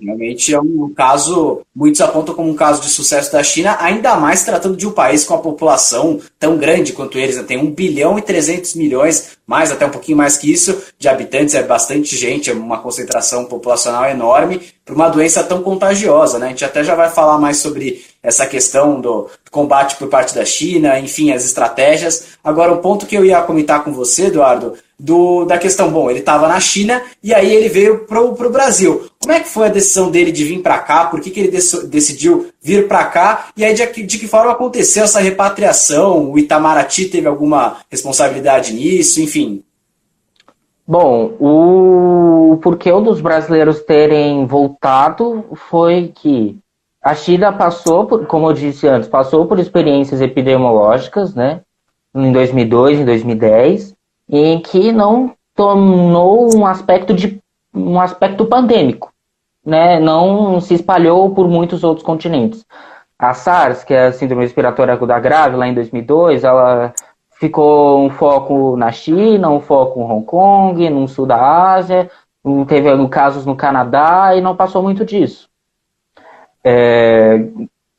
Realmente 0.00 0.54
é 0.54 0.60
um 0.60 0.92
caso, 0.94 1.62
muitos 1.74 2.00
apontam 2.00 2.32
como 2.32 2.48
um 2.48 2.54
caso 2.54 2.80
de 2.80 2.88
sucesso 2.88 3.32
da 3.32 3.42
China, 3.42 3.76
ainda 3.80 4.14
mais 4.14 4.44
tratando 4.44 4.76
de 4.76 4.86
um 4.86 4.92
país 4.92 5.24
com 5.24 5.34
a 5.34 5.38
população 5.38 6.20
tão 6.38 6.56
grande 6.56 6.92
quanto 6.92 7.18
eles, 7.18 7.36
né? 7.36 7.42
tem 7.42 7.58
1 7.58 7.72
bilhão 7.72 8.16
e 8.16 8.22
300 8.22 8.76
milhões, 8.76 9.36
mais 9.44 9.72
até 9.72 9.84
um 9.84 9.90
pouquinho 9.90 10.16
mais 10.16 10.36
que 10.36 10.52
isso, 10.52 10.80
de 10.96 11.08
habitantes, 11.08 11.56
é 11.56 11.62
bastante 11.62 12.16
gente, 12.16 12.48
é 12.48 12.52
uma 12.52 12.78
concentração 12.78 13.46
populacional 13.46 14.08
enorme, 14.08 14.60
para 14.84 14.94
uma 14.94 15.08
doença 15.08 15.42
tão 15.42 15.60
contagiosa. 15.60 16.38
Né? 16.38 16.46
A 16.46 16.50
gente 16.50 16.64
até 16.64 16.84
já 16.84 16.94
vai 16.94 17.10
falar 17.10 17.38
mais 17.38 17.56
sobre 17.56 18.04
essa 18.22 18.46
questão 18.46 19.00
do 19.00 19.28
combate 19.50 19.96
por 19.96 20.08
parte 20.08 20.34
da 20.36 20.44
China, 20.44 21.00
enfim, 21.00 21.32
as 21.32 21.44
estratégias. 21.44 22.28
Agora, 22.44 22.72
um 22.72 22.78
ponto 22.78 23.06
que 23.06 23.16
eu 23.16 23.24
ia 23.24 23.42
comentar 23.42 23.82
com 23.82 23.92
você, 23.92 24.26
Eduardo, 24.26 24.74
do, 24.98 25.44
da 25.44 25.56
questão, 25.56 25.92
bom, 25.92 26.10
ele 26.10 26.18
estava 26.18 26.48
na 26.48 26.58
China 26.58 27.00
e 27.22 27.32
aí 27.32 27.54
ele 27.54 27.68
veio 27.68 28.00
para 28.00 28.20
o 28.20 28.50
Brasil. 28.50 29.08
Como 29.20 29.32
é 29.32 29.40
que 29.40 29.48
foi 29.48 29.66
a 29.66 29.70
decisão 29.70 30.10
dele 30.10 30.32
de 30.32 30.44
vir 30.44 30.60
para 30.60 30.78
cá? 30.78 31.04
Por 31.04 31.20
que, 31.20 31.30
que 31.30 31.38
ele 31.38 31.58
decidiu 31.86 32.50
vir 32.60 32.88
para 32.88 33.04
cá? 33.04 33.48
E 33.56 33.64
aí 33.64 33.74
de, 33.74 34.02
de, 34.02 34.18
que 34.18 34.26
forma 34.26 34.50
aconteceu 34.50 35.04
essa 35.04 35.20
repatriação? 35.20 36.32
O 36.32 36.38
Itamaraty 36.38 37.06
teve 37.06 37.28
alguma 37.28 37.76
responsabilidade 37.88 38.72
nisso? 38.72 39.20
Enfim. 39.20 39.62
Bom, 40.86 41.36
o 41.38 42.58
porquê 42.62 42.90
dos 42.90 43.20
brasileiros 43.20 43.80
terem 43.82 44.46
voltado 44.46 45.44
foi 45.68 46.10
que 46.14 46.58
a 47.00 47.14
China 47.14 47.52
passou, 47.52 48.06
por, 48.06 48.26
como 48.26 48.48
eu 48.48 48.54
disse 48.54 48.88
antes, 48.88 49.08
passou 49.08 49.46
por 49.46 49.60
experiências 49.60 50.20
epidemiológicas, 50.20 51.34
né? 51.34 51.60
Em 52.14 52.32
2002, 52.32 53.00
em 53.00 53.04
2010 53.04 53.97
em 54.28 54.60
que 54.60 54.92
não 54.92 55.34
tornou 55.54 56.54
um 56.54 56.66
aspecto 56.66 57.14
de 57.14 57.40
um 57.74 58.00
aspecto 58.00 58.44
pandêmico, 58.46 59.12
né? 59.64 59.98
Não 59.98 60.60
se 60.60 60.74
espalhou 60.74 61.34
por 61.34 61.48
muitos 61.48 61.82
outros 61.84 62.04
continentes. 62.04 62.64
A 63.18 63.34
SARS, 63.34 63.82
que 63.82 63.92
é 63.92 64.06
a 64.06 64.12
síndrome 64.12 64.42
respiratória 64.42 64.94
aguda 64.94 65.18
grave, 65.18 65.56
lá 65.56 65.66
em 65.66 65.74
2002, 65.74 66.44
ela 66.44 66.92
ficou 67.38 68.00
um 68.00 68.10
foco 68.10 68.76
na 68.76 68.92
China, 68.92 69.50
um 69.50 69.60
foco 69.60 70.00
em 70.00 70.04
Hong 70.04 70.24
Kong, 70.24 70.90
no 70.90 71.08
sul 71.08 71.26
da 71.26 71.72
Ásia, 71.74 72.10
teve 72.66 73.08
casos 73.08 73.44
no 73.44 73.56
Canadá 73.56 74.34
e 74.36 74.40
não 74.40 74.56
passou 74.56 74.82
muito 74.82 75.04
disso. 75.04 75.48
É, 76.64 77.44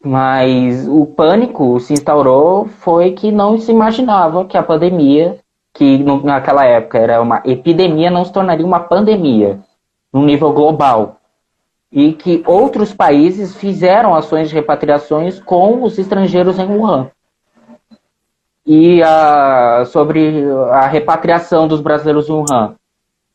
mas 0.04 0.88
o 0.88 1.06
pânico 1.06 1.80
se 1.80 1.94
instaurou 1.94 2.66
foi 2.66 3.12
que 3.12 3.32
não 3.32 3.58
se 3.58 3.72
imaginava 3.72 4.46
que 4.46 4.58
a 4.58 4.64
pandemia 4.64 5.40
que 5.80 6.04
naquela 6.26 6.66
época 6.66 6.98
era 6.98 7.22
uma 7.22 7.42
epidemia, 7.46 8.12
não 8.12 8.26
se 8.26 8.34
tornaria 8.34 8.66
uma 8.66 8.82
pandemia 8.82 9.62
no 10.12 10.26
nível 10.26 10.52
global. 10.52 11.22
E 11.90 12.12
que 12.12 12.44
outros 12.46 12.94
países 12.94 13.56
fizeram 13.56 14.14
ações 14.14 14.50
de 14.50 14.56
repatriações 14.56 15.40
com 15.40 15.82
os 15.82 15.98
estrangeiros 15.98 16.60
em 16.60 16.66
Wuhan. 16.66 17.10
E 18.66 19.02
a, 19.02 19.86
sobre 19.86 20.44
a 20.70 20.86
repatriação 20.86 21.66
dos 21.66 21.80
brasileiros 21.80 22.28
em 22.28 22.34
Wuhan. 22.34 22.76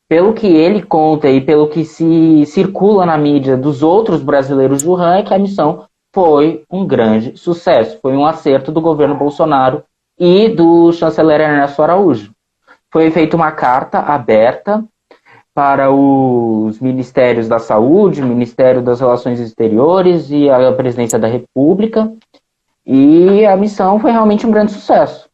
Pelo 0.06 0.34
que 0.34 0.46
ele 0.46 0.82
conta 0.82 1.30
e 1.30 1.40
pelo 1.40 1.68
que 1.68 1.82
se 1.82 2.44
circula 2.44 3.06
na 3.06 3.16
mídia 3.16 3.56
dos 3.56 3.82
outros 3.82 4.22
brasileiros 4.22 4.82
de 4.82 4.86
Wuhan, 4.88 5.16
é 5.16 5.22
que 5.22 5.32
a 5.32 5.38
missão 5.38 5.86
foi 6.12 6.62
um 6.70 6.86
grande 6.86 7.38
sucesso. 7.38 7.98
Foi 8.02 8.14
um 8.14 8.26
acerto 8.26 8.70
do 8.70 8.82
governo 8.82 9.14
Bolsonaro 9.14 9.82
e 10.18 10.50
do 10.50 10.92
chanceler 10.92 11.40
Ernesto 11.40 11.82
Araújo. 11.82 12.33
Foi 12.94 13.10
feita 13.10 13.34
uma 13.34 13.50
carta 13.50 13.98
aberta 13.98 14.84
para 15.52 15.90
os 15.90 16.78
Ministérios 16.78 17.48
da 17.48 17.58
Saúde, 17.58 18.22
Ministério 18.22 18.80
das 18.80 19.00
Relações 19.00 19.40
Exteriores 19.40 20.30
e 20.30 20.48
a 20.48 20.70
Presidência 20.70 21.18
da 21.18 21.26
República, 21.26 22.12
e 22.86 23.44
a 23.46 23.56
missão 23.56 23.98
foi 23.98 24.12
realmente 24.12 24.46
um 24.46 24.50
grande 24.52 24.70
sucesso. 24.70 25.28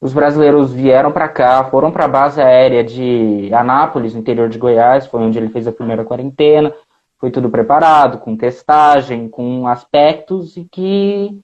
Os 0.00 0.12
brasileiros 0.12 0.72
vieram 0.72 1.12
para 1.12 1.28
cá, 1.28 1.62
foram 1.66 1.92
para 1.92 2.06
a 2.06 2.08
base 2.08 2.42
aérea 2.42 2.82
de 2.82 3.48
Anápolis, 3.54 4.12
no 4.12 4.18
interior 4.18 4.48
de 4.48 4.58
Goiás, 4.58 5.06
foi 5.06 5.20
onde 5.20 5.38
ele 5.38 5.50
fez 5.50 5.68
a 5.68 5.72
primeira 5.72 6.04
quarentena. 6.04 6.72
Foi 7.20 7.30
tudo 7.30 7.48
preparado, 7.48 8.18
com 8.18 8.36
testagem, 8.36 9.28
com 9.28 9.68
aspectos 9.68 10.56
e 10.56 10.64
que 10.64 11.38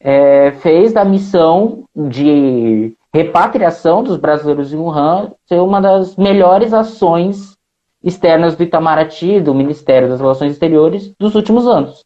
é, 0.00 0.52
fez 0.62 0.94
da 0.94 1.04
missão 1.04 1.84
de 1.94 2.96
repatriação 3.14 4.02
dos 4.02 4.16
brasileiros 4.16 4.72
em 4.72 4.76
Wuhan 4.76 5.30
ser 5.46 5.60
uma 5.60 5.80
das 5.80 6.16
melhores 6.16 6.74
ações 6.74 7.56
externas 8.02 8.56
do 8.56 8.64
Itamaraty, 8.64 9.40
do 9.40 9.54
Ministério 9.54 10.08
das 10.08 10.20
Relações 10.20 10.52
Exteriores, 10.52 11.12
dos 11.18 11.36
últimos 11.36 11.66
anos. 11.68 12.04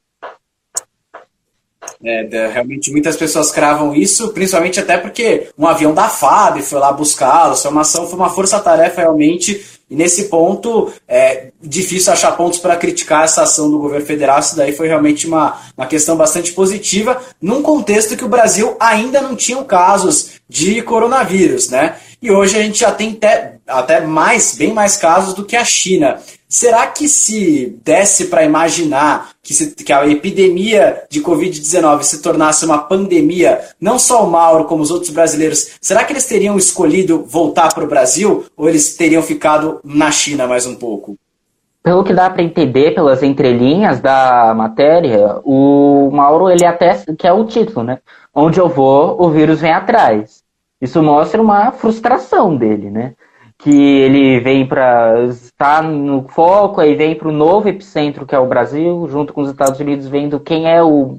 É, 2.05 2.51
realmente 2.53 2.93
muitas 2.93 3.17
pessoas 3.17 3.51
cravam 3.51 3.95
isso, 3.95 4.29
principalmente 4.29 4.79
até 4.79 4.97
porque 4.97 5.49
um 5.59 5.67
avião 5.67 5.93
da 5.93 6.09
FAB 6.09 6.61
foi 6.63 6.79
lá 6.79 6.93
buscá-los, 6.93 7.61
foi 7.61 7.71
uma 7.73 7.81
ação, 7.81 8.07
foi 8.07 8.17
uma 8.17 8.31
força-tarefa 8.31 9.01
realmente 9.01 9.79
e 9.91 9.97
nesse 9.97 10.25
ponto, 10.25 10.93
é 11.09 11.47
difícil 11.63 12.13
achar 12.13 12.33
pontos 12.33 12.59
para 12.59 12.77
criticar 12.77 13.25
essa 13.25 13.43
ação 13.43 13.71
do 13.71 13.79
governo 13.79 14.05
federal. 14.05 14.39
Isso 14.39 14.55
daí 14.55 14.73
foi 14.73 14.87
realmente 14.87 15.27
uma, 15.27 15.59
uma 15.77 15.87
questão 15.87 16.15
bastante 16.15 16.53
positiva, 16.53 17.21
num 17.41 17.63
contexto 17.63 18.17
que 18.17 18.25
o 18.25 18.29
Brasil 18.29 18.77
ainda 18.79 19.23
não 19.23 19.35
tinha 19.35 19.63
casos 19.65 20.33
de 20.49 20.83
coronavírus, 20.83 21.71
né? 21.71 21.97
E 22.21 22.31
hoje 22.31 22.59
a 22.59 22.63
gente 22.63 22.81
já 22.81 22.93
tem 22.93 23.13
até, 23.13 23.55
até 23.67 24.01
mais, 24.01 24.55
bem 24.55 24.75
mais 24.75 24.97
casos 24.97 25.33
do 25.33 25.45
que 25.45 25.57
a 25.57 25.65
China. 25.65 26.21
Será 26.49 26.87
que 26.87 27.07
se 27.09 27.79
desse 27.85 28.29
para 28.29 28.43
imaginar 28.43 29.33
que, 29.43 29.53
se, 29.53 29.75
que, 29.75 29.93
a 29.93 30.09
epidemia 30.09 31.03
de 31.11 31.21
Covid-19 31.21 32.03
se 32.03 32.23
tornasse 32.23 32.65
uma 32.65 32.79
pandemia, 32.79 33.61
não 33.79 33.99
só 33.99 34.25
o 34.25 34.31
Mauro, 34.31 34.65
como 34.65 34.83
os 34.83 34.91
outros 34.91 35.11
brasileiros, 35.11 35.77
será 35.79 36.05
que 36.05 36.13
eles 36.15 36.27
teriam 36.27 36.57
escolhido 36.57 37.23
voltar 37.27 37.75
para 37.75 37.85
o 37.85 37.89
Brasil 37.89 38.47
ou 38.57 38.67
eles 38.67 38.97
teriam 38.97 39.23
ficado 39.23 39.79
na 39.85 40.11
China 40.11 40.47
mais 40.47 40.67
um 40.67 40.75
pouco? 40.75 41.19
Pelo 41.83 42.03
que 42.03 42.15
dá 42.15 42.31
para 42.31 42.43
entender 42.43 42.95
pelas 42.95 43.23
entrelinhas 43.23 44.01
da 44.01 44.55
matéria, 44.57 45.41
o 45.45 46.11
Mauro 46.11 46.51
ele 46.51 46.65
até 46.65 47.05
quer 47.19 47.33
o 47.33 47.45
título, 47.45 47.85
né? 47.85 47.99
Onde 48.35 48.59
eu 48.59 48.69
vou, 48.71 49.21
o 49.23 49.31
vírus 49.31 49.61
vem 49.61 49.73
atrás. 49.73 50.43
Isso 50.81 51.03
mostra 51.03 51.43
uma 51.43 51.73
frustração 51.73 52.57
dele, 52.57 52.91
né? 52.91 53.15
Que 53.59 53.71
ele 53.71 54.39
vem 54.41 54.67
para 54.67 55.25
estar 55.25 55.83
no 55.83 56.23
foco, 56.29 56.81
aí 56.81 56.95
vem 56.95 57.17
para 57.17 57.29
o 57.29 57.33
novo 57.33 57.69
epicentro 57.69 58.25
que 58.25 58.35
é 58.35 58.39
o 58.39 58.47
Brasil, 58.47 59.09
junto 59.09 59.33
com 59.33 59.41
os 59.41 59.51
Estados 59.51 59.81
Unidos, 59.81 60.07
vendo 60.07 60.39
quem 60.39 60.71
é 60.71 60.83
o 60.83 61.19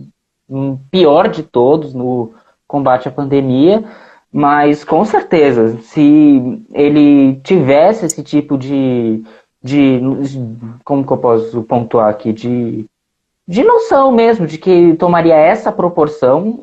pior 0.89 1.27
de 1.27 1.43
todos 1.43 1.93
no 1.93 2.31
combate 2.67 3.08
à 3.08 3.12
pandemia. 3.12 3.84
Mas 4.31 4.84
com 4.84 5.03
certeza, 5.03 5.79
se 5.81 6.63
ele 6.72 7.36
tivesse 7.43 8.05
esse 8.05 8.24
tipo 8.24 8.58
de 8.58 9.24
de 9.62 10.00
como 10.86 11.05
que 11.05 11.12
eu 11.12 11.17
posso 11.17 11.63
pontuar 11.63 12.10
aqui 12.10 12.31
de 12.31 12.86
de 13.46 13.63
noção 13.63 14.12
mesmo 14.12 14.48
de 14.48 14.58
que 14.58 14.93
tomaria 14.93 15.36
essa 15.36 15.72
proporção 15.72 16.60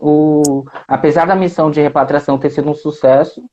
o 0.00 0.64
apesar 0.88 1.26
da 1.26 1.36
missão 1.36 1.70
de 1.70 1.80
repatriação 1.80 2.38
ter 2.38 2.50
sido 2.50 2.70
um 2.70 2.74
sucesso 2.74 3.44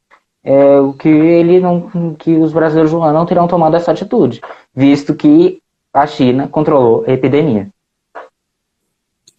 é, 0.48 0.80
o 0.80 0.94
que 0.94 1.10
ele 1.10 1.60
não 1.60 2.16
que 2.18 2.34
os 2.36 2.54
brasileiros 2.54 2.94
não 2.94 3.26
terão 3.26 3.48
tomado 3.48 3.76
essa 3.76 3.92
atitude 3.92 4.40
visto 4.74 5.14
que 5.14 5.60
a 5.94 6.08
China 6.08 6.48
controlou 6.48 7.04
a 7.06 7.12
epidemia 7.12 7.68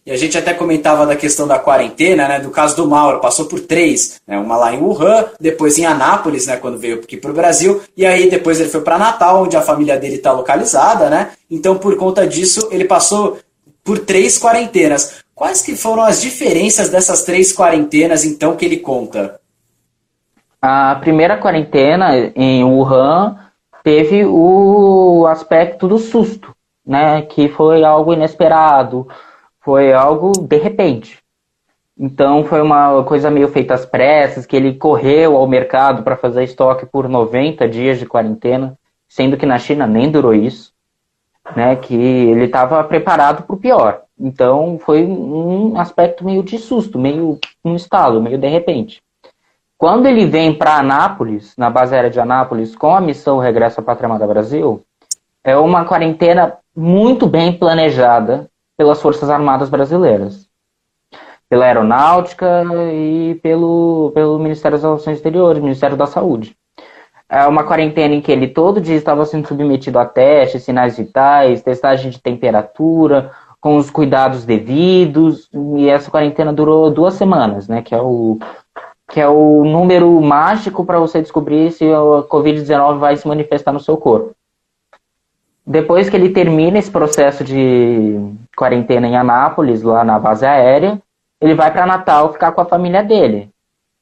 e 0.05 0.11
a 0.11 0.17
gente 0.17 0.35
até 0.37 0.55
comentava 0.55 1.05
da 1.05 1.15
questão 1.15 1.47
da 1.47 1.59
quarentena, 1.59 2.27
né? 2.27 2.39
Do 2.39 2.49
caso 2.49 2.75
do 2.75 2.87
Mauro, 2.87 3.19
passou 3.19 3.45
por 3.45 3.59
três, 3.59 4.19
né? 4.25 4.39
Uma 4.39 4.57
lá 4.57 4.73
em 4.73 4.81
Wuhan, 4.81 5.25
depois 5.39 5.77
em 5.77 5.85
Anápolis, 5.85 6.47
né? 6.47 6.57
Quando 6.57 6.79
veio 6.79 6.95
aqui 6.95 7.15
para 7.15 7.29
o 7.29 7.33
Brasil, 7.33 7.79
e 7.95 8.07
aí 8.07 8.27
depois 8.27 8.59
ele 8.59 8.69
foi 8.69 8.81
para 8.81 8.97
Natal, 8.97 9.43
onde 9.43 9.55
a 9.55 9.61
família 9.61 9.97
dele 9.97 10.15
está 10.15 10.31
localizada, 10.31 11.11
né? 11.11 11.33
Então, 11.51 11.77
por 11.77 11.95
conta 11.95 12.25
disso, 12.25 12.69
ele 12.71 12.85
passou 12.85 13.37
por 13.83 13.99
três 13.99 14.39
quarentenas. 14.39 15.23
Quais 15.35 15.61
que 15.61 15.75
foram 15.75 16.01
as 16.01 16.19
diferenças 16.19 16.89
dessas 16.89 17.21
três 17.21 17.53
quarentenas, 17.53 18.25
então, 18.25 18.55
que 18.55 18.65
ele 18.65 18.77
conta? 18.77 19.39
A 20.61 20.95
primeira 20.95 21.37
quarentena 21.37 22.15
em 22.35 22.63
Wuhan 22.63 23.37
teve 23.83 24.25
o 24.25 25.25
aspecto 25.27 25.87
do 25.87 25.97
susto, 25.97 26.53
né? 26.85 27.21
Que 27.21 27.47
foi 27.47 27.83
algo 27.83 28.13
inesperado 28.13 29.07
foi 29.69 29.93
algo 29.93 30.31
de 30.31 30.57
repente. 30.57 31.19
Então 31.95 32.43
foi 32.45 32.61
uma 32.61 33.03
coisa 33.03 33.29
meio 33.29 33.49
feita 33.49 33.73
às 33.73 33.85
pressas, 33.85 34.45
que 34.45 34.55
ele 34.55 34.73
correu 34.73 35.35
ao 35.35 35.45
mercado 35.47 36.01
para 36.01 36.15
fazer 36.15 36.43
estoque 36.43 36.85
por 36.85 37.09
90 37.09 37.67
dias 37.67 37.99
de 37.99 38.05
quarentena, 38.05 38.75
sendo 39.07 39.37
que 39.37 39.45
na 39.45 39.59
China 39.59 39.85
nem 39.85 40.09
durou 40.09 40.33
isso, 40.33 40.73
né? 41.55 41.75
Que 41.75 41.93
ele 41.93 42.45
estava 42.45 42.83
preparado 42.83 43.43
para 43.43 43.53
o 43.53 43.59
pior. 43.59 44.01
Então 44.17 44.79
foi 44.83 45.05
um 45.05 45.79
aspecto 45.79 46.25
meio 46.25 46.41
de 46.41 46.57
susto, 46.57 46.97
meio 46.97 47.37
um 47.63 47.75
estalo, 47.75 48.21
meio 48.21 48.37
de 48.37 48.47
repente. 48.47 49.03
Quando 49.79 50.07
ele 50.07 50.25
vem 50.25 50.53
para 50.53 50.77
Anápolis, 50.77 51.55
na 51.57 51.69
base 51.69 51.95
aérea 51.95 52.09
de 52.09 52.19
Anápolis, 52.19 52.75
com 52.75 52.93
a 52.93 52.99
missão 52.99 53.39
Regresso 53.39 53.79
à 53.79 53.83
Pátria 53.83 54.07
Amada 54.07 54.27
Brasil, 54.27 54.83
é 55.41 55.55
uma 55.55 55.85
quarentena 55.85 56.57
muito 56.75 57.25
bem 57.25 57.53
planejada, 57.53 58.49
pelas 58.77 59.01
Forças 59.01 59.29
Armadas 59.29 59.69
Brasileiras, 59.69 60.49
pela 61.49 61.63
Aeronáutica 61.63 62.65
e 62.93 63.39
pelo, 63.41 64.11
pelo 64.13 64.37
Ministério 64.37 64.77
das 64.77 64.83
Relações 64.83 65.15
Exteriores, 65.15 65.63
Ministério 65.63 65.95
da 65.95 66.05
Saúde. 66.05 66.57
É 67.29 67.47
uma 67.47 67.63
quarentena 67.63 68.15
em 68.15 68.19
que 68.19 68.33
ele 68.33 68.49
todo 68.49 68.81
dia 68.81 68.97
estava 68.97 69.23
sendo 69.23 69.47
submetido 69.47 69.97
a 69.97 70.05
testes, 70.05 70.63
sinais 70.63 70.97
vitais, 70.97 71.61
testagem 71.61 72.11
de 72.11 72.21
temperatura, 72.21 73.31
com 73.61 73.77
os 73.77 73.89
cuidados 73.89 74.45
devidos, 74.45 75.49
e 75.77 75.89
essa 75.89 76.11
quarentena 76.11 76.51
durou 76.51 76.91
duas 76.91 77.13
semanas, 77.13 77.67
né, 77.67 77.81
que 77.81 77.93
é 77.93 78.01
o, 78.01 78.39
que 79.09 79.19
é 79.19 79.27
o 79.27 79.63
número 79.65 80.21
mágico 80.21 80.85
para 80.85 80.99
você 80.99 81.21
descobrir 81.21 81.71
se 81.71 81.83
a 81.83 81.97
Covid-19 82.29 82.99
vai 82.99 83.17
se 83.17 83.27
manifestar 83.27 83.71
no 83.71 83.79
seu 83.79 83.97
corpo. 83.97 84.35
Depois 85.65 86.09
que 86.09 86.15
ele 86.15 86.29
termina 86.29 86.77
esse 86.77 86.89
processo 86.89 87.43
de 87.43 88.19
quarentena 88.55 89.07
em 89.07 89.15
Anápolis, 89.15 89.81
lá 89.81 90.03
na 90.03 90.17
base 90.19 90.45
aérea, 90.45 91.01
ele 91.41 91.55
vai 91.55 91.71
para 91.71 91.85
Natal 91.85 92.33
ficar 92.33 92.51
com 92.51 92.61
a 92.61 92.65
família 92.65 93.03
dele. 93.03 93.49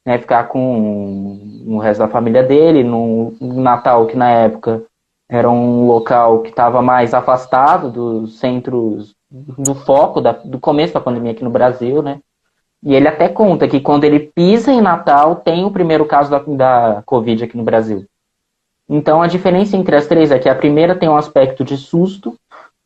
Né, 0.06 0.18
ficar 0.18 0.48
com 0.48 1.64
o 1.68 1.78
resto 1.80 2.00
da 2.00 2.08
família 2.08 2.42
dele, 2.42 2.82
no 2.84 3.36
Natal, 3.42 4.06
que 4.08 4.16
na 4.16 4.30
época 4.32 4.84
era 5.30 5.50
um 5.50 5.86
local 5.86 6.42
que 6.42 6.50
estava 6.50 6.82
mais 6.82 7.14
afastado 7.14 7.92
dos 7.92 8.40
centros 8.40 9.14
do 9.30 9.76
foco 9.76 10.22
da, 10.22 10.32
do 10.32 10.58
começo 10.58 10.94
da 10.94 11.02
pandemia 11.02 11.34
aqui 11.34 11.44
no 11.44 11.50
Brasil, 11.50 12.02
né? 12.02 12.22
E 12.84 12.94
ele 12.94 13.08
até 13.08 13.28
conta 13.28 13.68
que 13.68 13.80
quando 13.80 14.04
ele 14.04 14.20
pisa 14.20 14.72
em 14.72 14.82
Natal, 14.82 15.36
tem 15.36 15.66
o 15.66 15.72
primeiro 15.72 16.06
caso 16.06 16.30
da, 16.30 16.40
da 16.40 17.04
Covid 17.06 17.44
aqui 17.44 17.58
no 17.58 17.64
Brasil. 17.64 18.06
Então 18.90 19.22
a 19.22 19.28
diferença 19.28 19.76
entre 19.76 19.96
as 19.96 20.08
três 20.08 20.32
é 20.32 20.40
que 20.40 20.48
a 20.48 20.56
primeira 20.56 20.96
tem 20.96 21.10
um 21.10 21.18
aspecto 21.18 21.64
de 21.64 21.76
susto, 21.76 22.36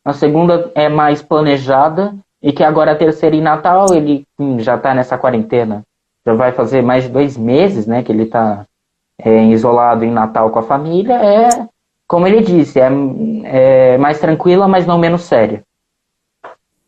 a 0.04 0.12
segunda 0.12 0.72
é 0.74 0.88
mais 0.88 1.22
planejada 1.22 2.14
e 2.42 2.52
que 2.52 2.64
agora 2.64 2.92
a 2.92 2.96
terceira 2.96 3.36
em 3.36 3.40
Natal 3.40 3.94
ele 3.94 4.26
hum, 4.38 4.58
já 4.58 4.74
está 4.74 4.92
nessa 4.94 5.16
quarentena, 5.16 5.84
já 6.26 6.34
vai 6.34 6.50
fazer 6.50 6.82
mais 6.82 7.04
de 7.04 7.10
dois 7.10 7.36
meses, 7.36 7.86
né, 7.86 8.02
que 8.02 8.10
ele 8.10 8.24
está 8.24 8.66
é, 9.18 9.44
isolado 9.44 10.04
em 10.04 10.10
Natal 10.10 10.50
com 10.50 10.58
a 10.58 10.64
família, 10.64 11.14
é 11.14 11.68
como 12.08 12.26
ele 12.26 12.42
disse, 12.42 12.80
é, 12.80 12.88
é 13.44 13.98
mais 13.98 14.18
tranquila, 14.18 14.66
mas 14.66 14.86
não 14.86 14.98
menos 14.98 15.22
séria. 15.22 15.62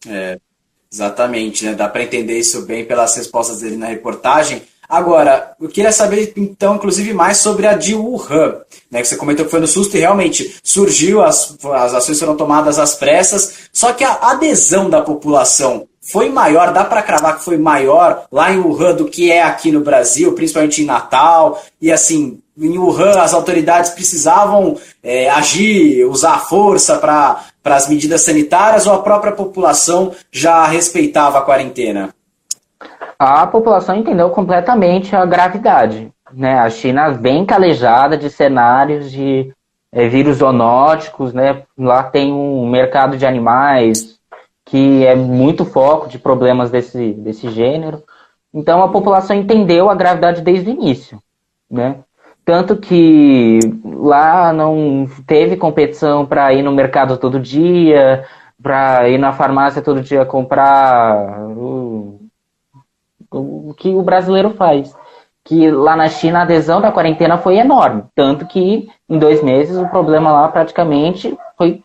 É, 0.07 0.39
exatamente, 0.95 1.65
né? 1.65 1.75
Dá 1.75 1.89
para 1.89 2.05
entender 2.05 2.39
isso 2.39 2.63
bem 2.63 2.85
pelas 2.85 3.17
respostas 3.17 3.61
dele 3.61 3.77
na 3.77 3.87
reportagem. 3.87 4.63
Agora, 4.89 5.55
eu 5.61 5.69
queria 5.69 5.91
saber, 5.91 6.33
então, 6.37 6.77
inclusive, 6.77 7.13
mais 7.13 7.39
sobre 7.39 7.67
a 7.67 7.73
de 7.73 7.95
Wuhan, 7.95 8.61
né, 8.91 9.01
que 9.01 9.09
você 9.09 9.17
comentou 9.17 9.45
que 9.45 9.51
foi 9.51 9.59
no 9.59 9.67
susto 9.67 9.97
e 9.97 10.01
realmente 10.01 10.57
surgiu, 10.63 11.23
as, 11.23 11.57
as 11.65 11.95
ações 11.95 12.21
foram 12.21 12.37
tomadas 12.37 12.79
às 12.79 12.95
pressas, 12.95 13.71
só 13.73 13.93
que 13.93 14.05
a 14.05 14.13
adesão 14.13 14.91
da 14.91 15.01
população 15.01 15.89
foi 16.03 16.29
maior, 16.29 16.73
dá 16.73 16.85
para 16.85 17.03
cravar 17.03 17.39
que 17.39 17.45
foi 17.45 17.57
maior 17.57 18.27
lá 18.31 18.53
em 18.53 18.59
Wuhan 18.59 18.95
do 18.95 19.07
que 19.07 19.33
é 19.33 19.43
aqui 19.43 19.73
no 19.73 19.81
Brasil, 19.81 20.33
principalmente 20.35 20.83
em 20.83 20.85
Natal, 20.85 21.65
e 21.81 21.91
assim, 21.91 22.39
em 22.57 22.79
Wuhan 22.79 23.21
as 23.21 23.35
autoridades 23.35 23.91
precisavam 23.91 24.77
é, 25.03 25.29
agir, 25.31 26.05
usar 26.07 26.35
a 26.35 26.39
força 26.39 26.99
para 26.99 27.45
as 27.65 27.89
medidas 27.89 28.23
sanitárias 28.23 28.87
ou 28.87 28.95
a 28.95 29.03
própria 29.03 29.33
população 29.33 30.13
já 30.31 30.65
respeitava 30.67 31.39
a 31.39 31.43
quarentena? 31.43 32.15
a 33.19 33.47
população 33.47 33.97
entendeu 33.97 34.31
completamente 34.31 35.15
a 35.15 35.25
gravidade. 35.25 36.13
Né? 36.33 36.59
A 36.59 36.69
China 36.69 37.11
bem 37.11 37.45
calejada 37.45 38.17
de 38.17 38.29
cenários 38.29 39.11
de 39.11 39.53
é, 39.93 40.09
vírus 40.09 40.39
zoonóticos, 40.39 41.33
né? 41.33 41.63
lá 41.79 42.03
tem 42.03 42.33
um 42.33 42.69
mercado 42.69 43.17
de 43.17 43.25
animais 43.25 44.19
que 44.65 45.07
é 45.07 45.15
muito 45.15 45.65
foco 45.65 46.09
de 46.09 46.19
problemas 46.19 46.71
desse, 46.71 47.13
desse 47.13 47.49
gênero. 47.51 48.03
Então 48.53 48.83
a 48.83 48.89
população 48.89 49.37
entendeu 49.37 49.89
a 49.89 49.95
gravidade 49.95 50.43
desde 50.43 50.71
o 50.71 50.73
início. 50.73 51.19
Né? 51.71 51.97
Tanto 52.45 52.77
que 52.77 53.59
lá 53.85 54.53
não 54.53 55.09
teve 55.27 55.57
competição 55.57 56.27
para 56.27 56.53
ir 56.53 56.63
no 56.63 56.73
mercado 56.73 57.17
todo 57.17 57.41
dia, 57.41 58.25
para 58.63 59.09
ir 59.09 59.19
na 59.19 59.33
farmácia 59.33 59.81
todo 59.81 60.03
dia 60.03 60.27
comprar 60.27 61.49
o 61.49 62.21
que 63.77 63.91
o 63.91 64.03
brasileiro 64.03 64.51
faz. 64.51 64.95
Que 65.43 65.71
lá 65.71 65.97
na 65.97 66.09
China 66.09 66.41
a 66.41 66.43
adesão 66.43 66.81
da 66.81 66.93
quarentena 66.93 67.39
foi 67.39 67.57
enorme. 67.57 68.05
Tanto 68.15 68.47
que 68.47 68.89
em 69.09 69.19
dois 69.19 69.43
meses 69.43 69.77
o 69.77 69.89
problema 69.89 70.33
lá 70.33 70.49
praticamente 70.49 71.37
foi. 71.57 71.83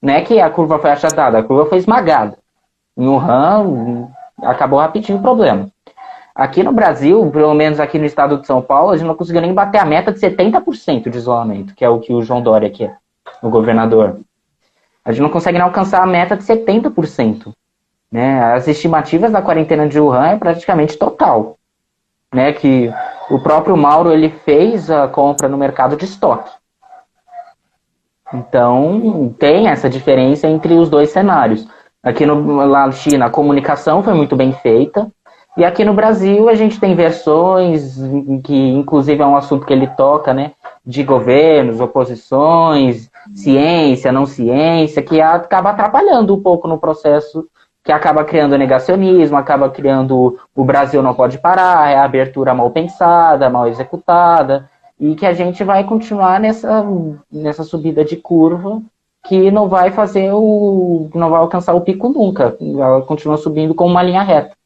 Não 0.00 0.14
é 0.14 0.22
que 0.22 0.40
a 0.40 0.50
curva 0.50 0.78
foi 0.78 0.90
achatada, 0.90 1.38
a 1.38 1.42
curva 1.42 1.66
foi 1.66 1.78
esmagada. 1.78 2.38
Em 2.96 3.06
Wuhan 3.06 4.08
acabou 4.42 4.78
rapidinho 4.78 5.18
o 5.18 5.22
problema. 5.22 5.68
Aqui 6.34 6.62
no 6.62 6.72
Brasil, 6.72 7.30
pelo 7.30 7.54
menos 7.54 7.80
aqui 7.80 7.98
no 7.98 8.04
estado 8.04 8.38
de 8.38 8.46
São 8.46 8.62
Paulo, 8.62 8.90
a 8.90 8.96
gente 8.96 9.06
não 9.06 9.14
conseguiu 9.14 9.42
nem 9.42 9.52
bater 9.52 9.78
a 9.78 9.84
meta 9.84 10.12
de 10.12 10.20
70% 10.20 11.10
de 11.10 11.18
isolamento, 11.18 11.74
que 11.74 11.84
é 11.84 11.88
o 11.88 11.98
que 11.98 12.12
o 12.12 12.22
João 12.22 12.40
Dória 12.40 12.70
quer, 12.70 12.96
o 13.42 13.50
governador. 13.50 14.20
A 15.04 15.12
gente 15.12 15.22
não 15.22 15.30
consegue 15.30 15.58
nem 15.58 15.66
alcançar 15.66 16.02
a 16.02 16.06
meta 16.06 16.36
de 16.36 16.44
70%. 16.44 17.52
Né? 18.10 18.42
As 18.54 18.68
estimativas 18.68 19.32
da 19.32 19.42
quarentena 19.42 19.88
de 19.88 19.98
Wuhan 19.98 20.28
é 20.28 20.36
praticamente 20.36 20.96
total. 20.96 21.56
Né? 22.32 22.52
Que 22.52 22.92
o 23.30 23.40
próprio 23.40 23.76
Mauro 23.76 24.12
ele 24.12 24.28
fez 24.28 24.90
a 24.90 25.08
compra 25.08 25.48
no 25.48 25.58
mercado 25.58 25.96
de 25.96 26.04
estoque. 26.04 26.50
Então, 28.32 29.34
tem 29.38 29.68
essa 29.68 29.90
diferença 29.90 30.46
entre 30.46 30.74
os 30.74 30.88
dois 30.88 31.10
cenários. 31.10 31.66
Aqui 32.02 32.24
no, 32.24 32.56
lá 32.64 32.86
na 32.86 32.92
China, 32.92 33.26
a 33.26 33.30
comunicação 33.30 34.02
foi 34.02 34.14
muito 34.14 34.36
bem 34.36 34.52
feita. 34.52 35.10
E 35.56 35.64
aqui 35.64 35.84
no 35.84 35.94
Brasil, 35.94 36.48
a 36.48 36.54
gente 36.54 36.78
tem 36.78 36.94
versões, 36.94 37.96
que 38.44 38.54
inclusive 38.54 39.20
é 39.20 39.26
um 39.26 39.36
assunto 39.36 39.66
que 39.66 39.72
ele 39.72 39.86
toca, 39.88 40.32
né? 40.32 40.52
De 40.86 41.02
governos, 41.02 41.80
oposições, 41.80 43.10
ciência, 43.34 44.12
não 44.12 44.26
ciência, 44.26 45.02
que 45.02 45.20
acaba 45.20 45.70
atrapalhando 45.70 46.34
um 46.34 46.40
pouco 46.40 46.68
no 46.68 46.78
processo 46.78 47.46
que 47.82 47.92
acaba 47.92 48.24
criando 48.24 48.58
negacionismo, 48.58 49.36
acaba 49.36 49.70
criando 49.70 50.38
o 50.54 50.64
Brasil 50.64 51.02
não 51.02 51.14
pode 51.14 51.38
parar, 51.38 51.90
é 51.90 51.96
a 51.96 52.04
abertura 52.04 52.54
mal 52.54 52.70
pensada, 52.70 53.48
mal 53.48 53.66
executada, 53.68 54.68
e 54.98 55.14
que 55.14 55.24
a 55.24 55.32
gente 55.32 55.64
vai 55.64 55.82
continuar 55.84 56.38
nessa, 56.38 56.86
nessa 57.32 57.64
subida 57.64 58.04
de 58.04 58.16
curva 58.16 58.82
que 59.26 59.50
não 59.50 59.68
vai 59.68 59.90
fazer 59.90 60.30
o. 60.32 61.10
não 61.14 61.30
vai 61.30 61.40
alcançar 61.40 61.74
o 61.74 61.80
pico 61.80 62.08
nunca. 62.08 62.56
Ela 62.60 63.02
continua 63.02 63.36
subindo 63.36 63.74
com 63.74 63.86
uma 63.86 64.02
linha 64.02 64.22
reta. 64.22 64.56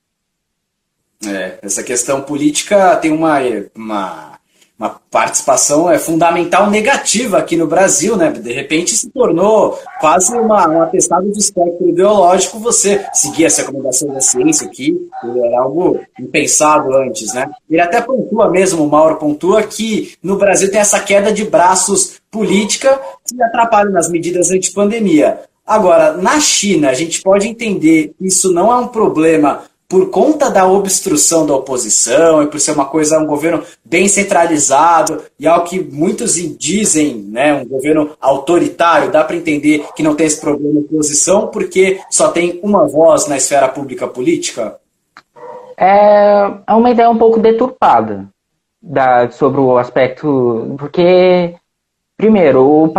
É, 1.27 1.59
essa 1.63 1.83
questão 1.83 2.23
política 2.23 2.97
tem 2.97 3.13
uma, 3.13 3.39
uma 3.75 4.35
uma 4.79 5.01
participação 5.11 5.89
é, 5.91 5.99
fundamental 5.99 6.69
negativa 6.69 7.39
aqui 7.39 7.57
no 7.57 7.67
Brasil, 7.67 8.17
né? 8.17 8.31
De 8.31 8.53
repente 8.53 8.97
se 8.97 9.09
tornou 9.09 9.79
quase 10.01 10.37
uma, 10.37 10.69
um 10.69 10.83
atestado 10.83 11.31
de 11.31 11.39
espectro 11.39 11.89
ideológico 11.89 12.59
você 12.59 13.05
seguir 13.13 13.45
essa 13.45 13.63
recomendação 13.63 14.13
da 14.13 14.21
ciência 14.21 14.67
aqui, 14.67 15.09
era 15.23 15.61
algo 15.61 16.01
impensado 16.19 16.93
antes, 16.97 17.33
né? 17.33 17.49
Ele 17.71 17.81
até 17.81 18.01
pontua 18.01 18.51
mesmo, 18.51 18.85
o 18.85 18.91
Mauro 18.91 19.17
pontua, 19.17 19.63
que 19.63 20.15
no 20.23 20.37
Brasil 20.37 20.71
tem 20.71 20.81
essa 20.81 20.99
queda 20.99 21.33
de 21.33 21.45
braços 21.45 22.21
política 22.31 23.01
que 23.25 23.41
atrapalha 23.41 23.91
nas 23.91 24.09
medidas 24.09 24.51
antipandemia. 24.51 25.41
Agora, 25.65 26.13
na 26.15 26.41
China, 26.41 26.91
a 26.91 26.95
gente 26.95 27.23
pode 27.23 27.49
entender 27.49 28.13
que 28.19 28.27
isso 28.27 28.53
não 28.53 28.71
é 28.71 28.77
um 28.77 28.89
problema 28.89 29.63
por 29.89 30.11
conta 30.11 30.51
da 30.51 30.67
obstrução 30.67 31.47
da 31.47 31.55
oposição 31.55 32.43
e 32.43 32.47
por 32.47 32.59
ser 32.59 32.73
uma 32.73 32.87
coisa, 32.87 33.19
um 33.19 33.27
governo 33.27 33.63
bem 33.85 34.09
centralizado 34.09 35.23
e 35.39 35.47
ao 35.47 35.65
que 35.65 35.79
muitos 35.81 36.35
dizem, 36.59 37.17
né, 37.29 37.55
um 37.55 37.67
governo 37.67 38.11
autoritário, 38.21 39.11
dá 39.11 39.23
para 39.23 39.37
entender 39.37 39.85
que 39.95 40.03
não 40.03 40.15
tem 40.15 40.27
esse 40.27 40.41
problema 40.41 40.81
de 40.81 40.87
oposição 40.87 41.49
porque 41.49 42.01
só 42.11 42.29
tem 42.29 42.59
uma 42.63 42.87
voz 42.89 43.27
na 43.27 43.37
esfera 43.37 43.69
pública 43.69 44.07
política? 44.07 44.79
É, 45.77 46.51
é 46.67 46.73
uma 46.73 46.91
ideia 46.91 47.11
um 47.11 47.19
pouco 47.19 47.39
deturpada 47.39 48.27
da, 48.83 49.31
sobre 49.31 49.61
o 49.61 49.77
aspecto, 49.77 50.75
porque 50.79 51.55
Primeiro, 52.17 52.63
o, 52.65 52.93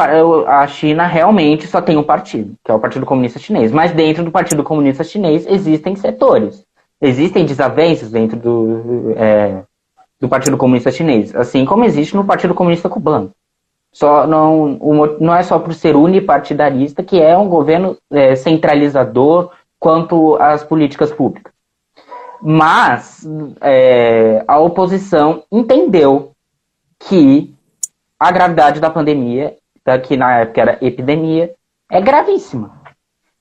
a 0.45 0.67
China 0.67 1.07
realmente 1.07 1.67
só 1.67 1.81
tem 1.81 1.95
um 1.95 2.03
partido, 2.03 2.53
que 2.63 2.69
é 2.69 2.73
o 2.73 2.79
Partido 2.79 3.05
Comunista 3.05 3.39
Chinês. 3.39 3.71
Mas 3.71 3.93
dentro 3.93 4.25
do 4.25 4.31
Partido 4.31 4.61
Comunista 4.63 5.05
Chinês 5.05 5.47
existem 5.47 5.95
setores. 5.95 6.64
Existem 7.01 7.45
desavenças 7.45 8.09
dentro 8.09 8.37
do, 8.37 9.13
é, 9.17 9.63
do 10.19 10.29
Partido 10.29 10.57
Comunista 10.57 10.91
Chinês, 10.91 11.35
assim 11.35 11.65
como 11.65 11.83
existe 11.83 12.15
no 12.15 12.23
Partido 12.25 12.53
Comunista 12.53 12.89
Cubano. 12.89 13.31
Só 13.91 14.27
não, 14.27 14.77
não 15.19 15.33
é 15.33 15.41
só 15.43 15.57
por 15.57 15.73
ser 15.73 15.95
unipartidarista 15.95 17.01
que 17.01 17.21
é 17.21 17.37
um 17.37 17.47
governo 17.47 17.97
é, 18.11 18.35
centralizador 18.35 19.51
quanto 19.79 20.35
às 20.35 20.63
políticas 20.63 21.11
públicas. 21.11 21.53
Mas 22.41 23.25
é, 23.61 24.43
a 24.47 24.59
oposição 24.59 25.43
entendeu 25.51 26.31
que 26.99 27.53
a 28.19 28.31
gravidade 28.31 28.79
da 28.79 28.89
pandemia, 28.89 29.55
que 30.03 30.17
na 30.17 30.39
época 30.39 30.61
era 30.61 30.77
epidemia, 30.81 31.53
é 31.89 32.01
gravíssima. 32.01 32.81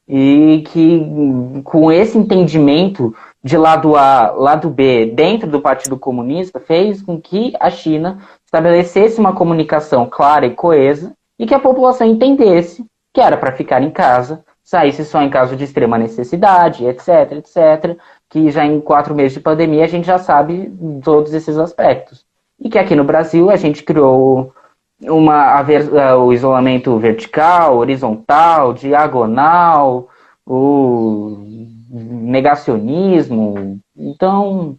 E 0.06 0.62
que 0.70 1.62
com 1.64 1.90
esse 1.90 2.18
entendimento 2.18 3.14
de 3.44 3.58
lado 3.58 3.94
A, 3.94 4.30
lado 4.30 4.70
B, 4.70 5.12
dentro 5.14 5.46
do 5.46 5.60
Partido 5.60 5.98
Comunista, 5.98 6.58
fez 6.58 7.02
com 7.02 7.20
que 7.20 7.52
a 7.60 7.68
China 7.68 8.18
estabelecesse 8.42 9.20
uma 9.20 9.34
comunicação 9.34 10.06
clara 10.06 10.46
e 10.46 10.54
coesa 10.54 11.12
e 11.38 11.44
que 11.44 11.52
a 11.52 11.60
população 11.60 12.06
entendesse 12.06 12.82
que 13.12 13.20
era 13.20 13.36
para 13.36 13.52
ficar 13.52 13.82
em 13.82 13.90
casa, 13.90 14.42
saísse 14.62 15.04
só 15.04 15.20
em 15.20 15.28
caso 15.28 15.54
de 15.54 15.64
extrema 15.64 15.98
necessidade, 15.98 16.86
etc, 16.86 17.32
etc, 17.32 17.98
que 18.30 18.50
já 18.50 18.64
em 18.64 18.80
quatro 18.80 19.14
meses 19.14 19.34
de 19.34 19.40
pandemia 19.40 19.84
a 19.84 19.88
gente 19.88 20.06
já 20.06 20.18
sabe 20.18 20.72
todos 21.04 21.34
esses 21.34 21.58
aspectos. 21.58 22.24
E 22.58 22.70
que 22.70 22.78
aqui 22.78 22.96
no 22.96 23.04
Brasil 23.04 23.50
a 23.50 23.56
gente 23.56 23.82
criou 23.82 24.54
uma, 25.02 25.60
a, 25.60 26.16
o 26.16 26.32
isolamento 26.32 26.98
vertical, 26.98 27.76
horizontal, 27.76 28.72
diagonal, 28.72 30.08
o 30.46 31.44
negacionismo. 31.90 33.80
Então, 33.96 34.76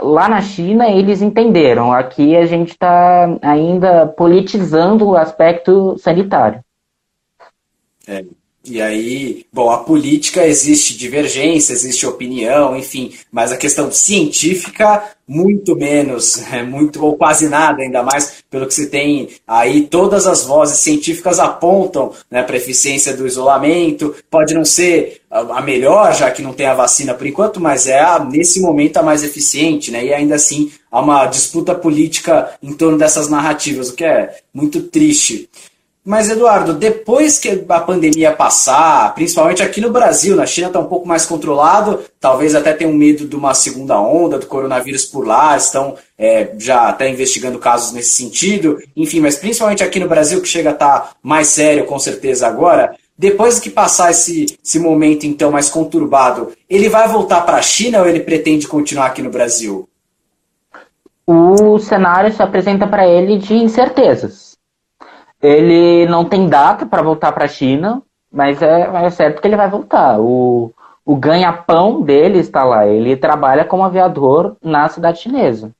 lá 0.00 0.28
na 0.28 0.40
China 0.40 0.88
eles 0.88 1.22
entenderam. 1.22 1.92
Aqui 1.92 2.36
a 2.36 2.46
gente 2.46 2.70
está 2.70 3.38
ainda 3.42 4.06
politizando 4.06 5.08
o 5.08 5.16
aspecto 5.16 5.96
sanitário. 5.98 6.62
É. 8.06 8.24
E 8.68 8.82
aí, 8.82 9.46
bom, 9.52 9.70
a 9.70 9.78
política 9.78 10.44
existe 10.44 10.96
divergência, 10.96 11.72
existe 11.72 12.04
opinião, 12.04 12.76
enfim, 12.76 13.12
mas 13.30 13.52
a 13.52 13.56
questão 13.56 13.92
científica, 13.92 15.04
muito 15.26 15.76
menos, 15.76 16.42
é 16.52 16.64
muito 16.64 17.04
ou 17.04 17.16
quase 17.16 17.48
nada, 17.48 17.82
ainda 17.82 18.02
mais 18.02 18.42
pelo 18.50 18.66
que 18.66 18.74
se 18.74 18.88
tem 18.88 19.28
aí, 19.46 19.82
todas 19.82 20.26
as 20.26 20.44
vozes 20.44 20.78
científicas 20.78 21.38
apontam 21.38 22.12
né, 22.28 22.42
para 22.42 22.54
a 22.54 22.58
eficiência 22.58 23.16
do 23.16 23.26
isolamento. 23.26 24.14
Pode 24.28 24.52
não 24.52 24.64
ser 24.64 25.22
a 25.30 25.60
melhor, 25.60 26.14
já 26.14 26.30
que 26.30 26.42
não 26.42 26.52
tem 26.52 26.66
a 26.66 26.74
vacina 26.74 27.14
por 27.14 27.26
enquanto, 27.26 27.60
mas 27.60 27.86
é 27.86 28.00
a, 28.00 28.18
nesse 28.18 28.60
momento 28.60 28.96
a 28.96 29.02
mais 29.02 29.22
eficiente, 29.22 29.90
né? 29.90 30.04
E 30.04 30.14
ainda 30.14 30.34
assim 30.34 30.72
há 30.90 31.00
uma 31.00 31.26
disputa 31.26 31.74
política 31.74 32.50
em 32.62 32.72
torno 32.72 32.98
dessas 32.98 33.28
narrativas, 33.28 33.90
o 33.90 33.94
que 33.94 34.04
é 34.04 34.36
muito 34.52 34.82
triste. 34.84 35.48
Mas, 36.06 36.30
Eduardo, 36.30 36.72
depois 36.72 37.36
que 37.36 37.64
a 37.68 37.80
pandemia 37.80 38.30
passar, 38.30 39.12
principalmente 39.12 39.60
aqui 39.60 39.80
no 39.80 39.90
Brasil, 39.90 40.36
na 40.36 40.46
China 40.46 40.68
está 40.68 40.78
um 40.78 40.86
pouco 40.86 41.04
mais 41.04 41.26
controlado, 41.26 41.98
talvez 42.20 42.54
até 42.54 42.72
tenham 42.72 42.92
medo 42.92 43.26
de 43.26 43.34
uma 43.34 43.52
segunda 43.54 44.00
onda 44.00 44.38
do 44.38 44.46
coronavírus 44.46 45.04
por 45.04 45.26
lá, 45.26 45.56
estão 45.56 45.96
é, 46.16 46.52
já 46.58 46.88
até 46.88 47.10
investigando 47.10 47.58
casos 47.58 47.90
nesse 47.90 48.10
sentido, 48.10 48.78
enfim, 48.94 49.18
mas 49.18 49.34
principalmente 49.34 49.82
aqui 49.82 49.98
no 49.98 50.06
Brasil, 50.06 50.40
que 50.40 50.46
chega 50.46 50.70
a 50.70 50.74
estar 50.74 51.00
tá 51.00 51.10
mais 51.20 51.48
sério 51.48 51.84
com 51.86 51.98
certeza 51.98 52.46
agora, 52.46 52.94
depois 53.18 53.58
que 53.58 53.68
passar 53.68 54.12
esse, 54.12 54.56
esse 54.64 54.78
momento 54.78 55.26
então 55.26 55.50
mais 55.50 55.68
conturbado, 55.68 56.52
ele 56.70 56.88
vai 56.88 57.08
voltar 57.08 57.40
para 57.40 57.56
a 57.56 57.62
China 57.62 58.02
ou 58.02 58.06
ele 58.06 58.20
pretende 58.20 58.68
continuar 58.68 59.06
aqui 59.06 59.22
no 59.22 59.30
Brasil? 59.30 59.88
O 61.26 61.80
cenário 61.80 62.32
se 62.32 62.40
apresenta 62.40 62.86
para 62.86 63.08
ele 63.08 63.38
de 63.38 63.54
incertezas 63.54 64.45
ele 65.42 66.06
não 66.06 66.24
tem 66.24 66.48
data 66.48 66.86
para 66.86 67.02
voltar 67.02 67.32
para 67.32 67.44
a 67.44 67.48
China, 67.48 68.02
mas 68.32 68.60
é, 68.62 68.90
é, 69.04 69.10
certo 69.10 69.40
que 69.40 69.48
ele 69.48 69.56
vai 69.56 69.68
voltar. 69.68 70.18
O, 70.20 70.72
o 71.04 71.16
ganha-pão 71.16 72.02
dele 72.02 72.38
está 72.38 72.64
lá. 72.64 72.86
Ele 72.86 73.16
trabalha 73.16 73.64
como 73.64 73.84
aviador 73.84 74.56
na 74.62 74.88
cidade 74.88 75.20
chinesa. 75.20 75.72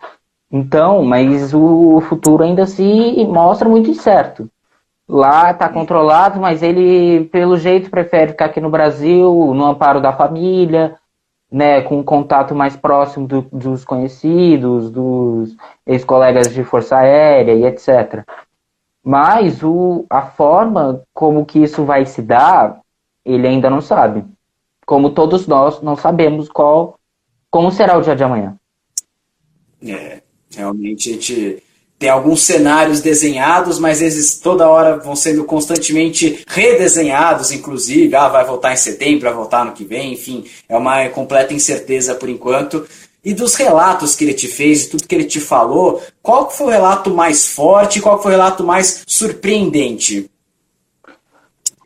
Então, 0.51 1.03
mas 1.05 1.53
o 1.53 2.01
futuro 2.03 2.45
ainda 2.45 2.66
se 2.66 3.25
mostra 3.27 3.69
muito 3.69 3.90
incerto. 3.90 4.49
Lá 5.09 5.51
está 5.53 5.69
controlado, 5.69 6.40
mas 6.40 6.62
ele, 6.62 7.25
pelo 7.27 7.57
jeito, 7.57 7.90
prefere 7.90 8.33
ficar 8.33 8.47
aqui 8.47 8.61
no 8.61 8.71
Brasil, 8.71 9.53
no 9.55 9.64
amparo 9.64 10.01
da 10.01 10.12
família, 10.12 10.97
né, 11.51 11.81
com 11.83 11.99
um 11.99 12.03
contato 12.03 12.55
mais 12.55 12.77
próximo 12.77 13.27
do, 13.27 13.42
dos 13.53 13.85
conhecidos, 13.85 14.90
dos 14.90 15.57
ex-colegas 15.87 16.53
de 16.53 16.64
força 16.64 16.97
aérea 16.97 17.53
e 17.53 17.64
etc. 17.64 18.25
Mas 19.07 19.62
o, 19.62 20.05
a 20.11 20.23
forma 20.23 21.01
como 21.14 21.47
que 21.47 21.61
isso 21.61 21.85
vai 21.85 22.05
se 22.05 22.21
dar, 22.21 22.81
ele 23.25 23.47
ainda 23.47 23.71
não 23.71 23.81
sabe. 23.81 24.25
Como 24.85 25.11
todos 25.11 25.47
nós 25.47 25.81
não 25.81 25.95
sabemos 25.95 26.49
qual, 26.49 26.99
como 27.49 27.71
será 27.71 27.97
o 27.97 28.03
dia 28.03 28.16
de 28.16 28.25
amanhã. 28.25 28.57
É, 29.87 30.21
realmente 30.51 31.09
a 31.09 31.12
gente 31.12 31.62
tem 31.97 32.11
alguns 32.11 32.42
cenários 32.42 33.01
desenhados, 33.01 33.79
mas 33.79 34.03
eles 34.03 34.40
toda 34.40 34.69
hora 34.69 34.97
vão 34.97 35.14
sendo 35.14 35.45
constantemente 35.45 36.42
redesenhados, 36.49 37.53
inclusive. 37.53 38.12
Ah, 38.16 38.29
vai 38.29 38.45
voltar 38.45 38.73
em 38.73 38.77
setembro, 38.77 39.27
vai 39.27 39.35
voltar 39.35 39.64
no 39.64 39.73
que 39.73 39.85
vem, 39.85 40.14
enfim, 40.14 40.45
é 40.69 40.77
uma 40.77 41.09
completa 41.11 41.55
incerteza 41.55 42.12
por 42.16 42.29
enquanto. 42.29 42.85
E 43.27 43.35
dos 43.35 43.57
relatos 43.57 44.15
que 44.15 44.23
ele 44.23 44.35
te 44.35 44.47
fez, 44.47 44.83
de 44.83 44.91
tudo 44.91 45.09
que 45.09 45.12
ele 45.12 45.25
te 45.25 45.41
falou, 45.41 46.01
qual 46.23 46.49
foi 46.49 46.69
o 46.69 46.71
relato 46.71 47.11
mais 47.11 47.53
forte 47.53 47.99
e 47.99 48.01
qual 48.01 48.23
foi 48.23 48.31
o 48.31 48.37
relato 48.37 48.62
mais 48.62 49.03
surpreendente? 49.05 50.31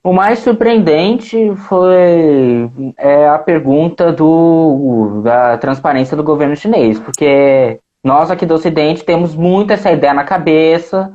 O 0.04 0.12
mais 0.12 0.40
surpreendente 0.40 1.38
foi 1.66 2.70
é, 2.98 3.26
a 3.26 3.38
pergunta 3.38 4.12
do, 4.12 5.22
da 5.24 5.56
transparência 5.56 6.14
do 6.14 6.22
governo 6.22 6.54
chinês, 6.54 6.98
porque 6.98 7.80
nós 8.04 8.30
aqui 8.30 8.44
do 8.44 8.56
Ocidente 8.56 9.02
temos 9.02 9.34
muito 9.34 9.72
essa 9.72 9.90
ideia 9.90 10.12
na 10.12 10.24
cabeça 10.24 11.10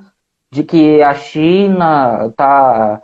de 0.52 0.64
que 0.64 1.04
a 1.04 1.14
China 1.14 2.30
está 2.32 3.00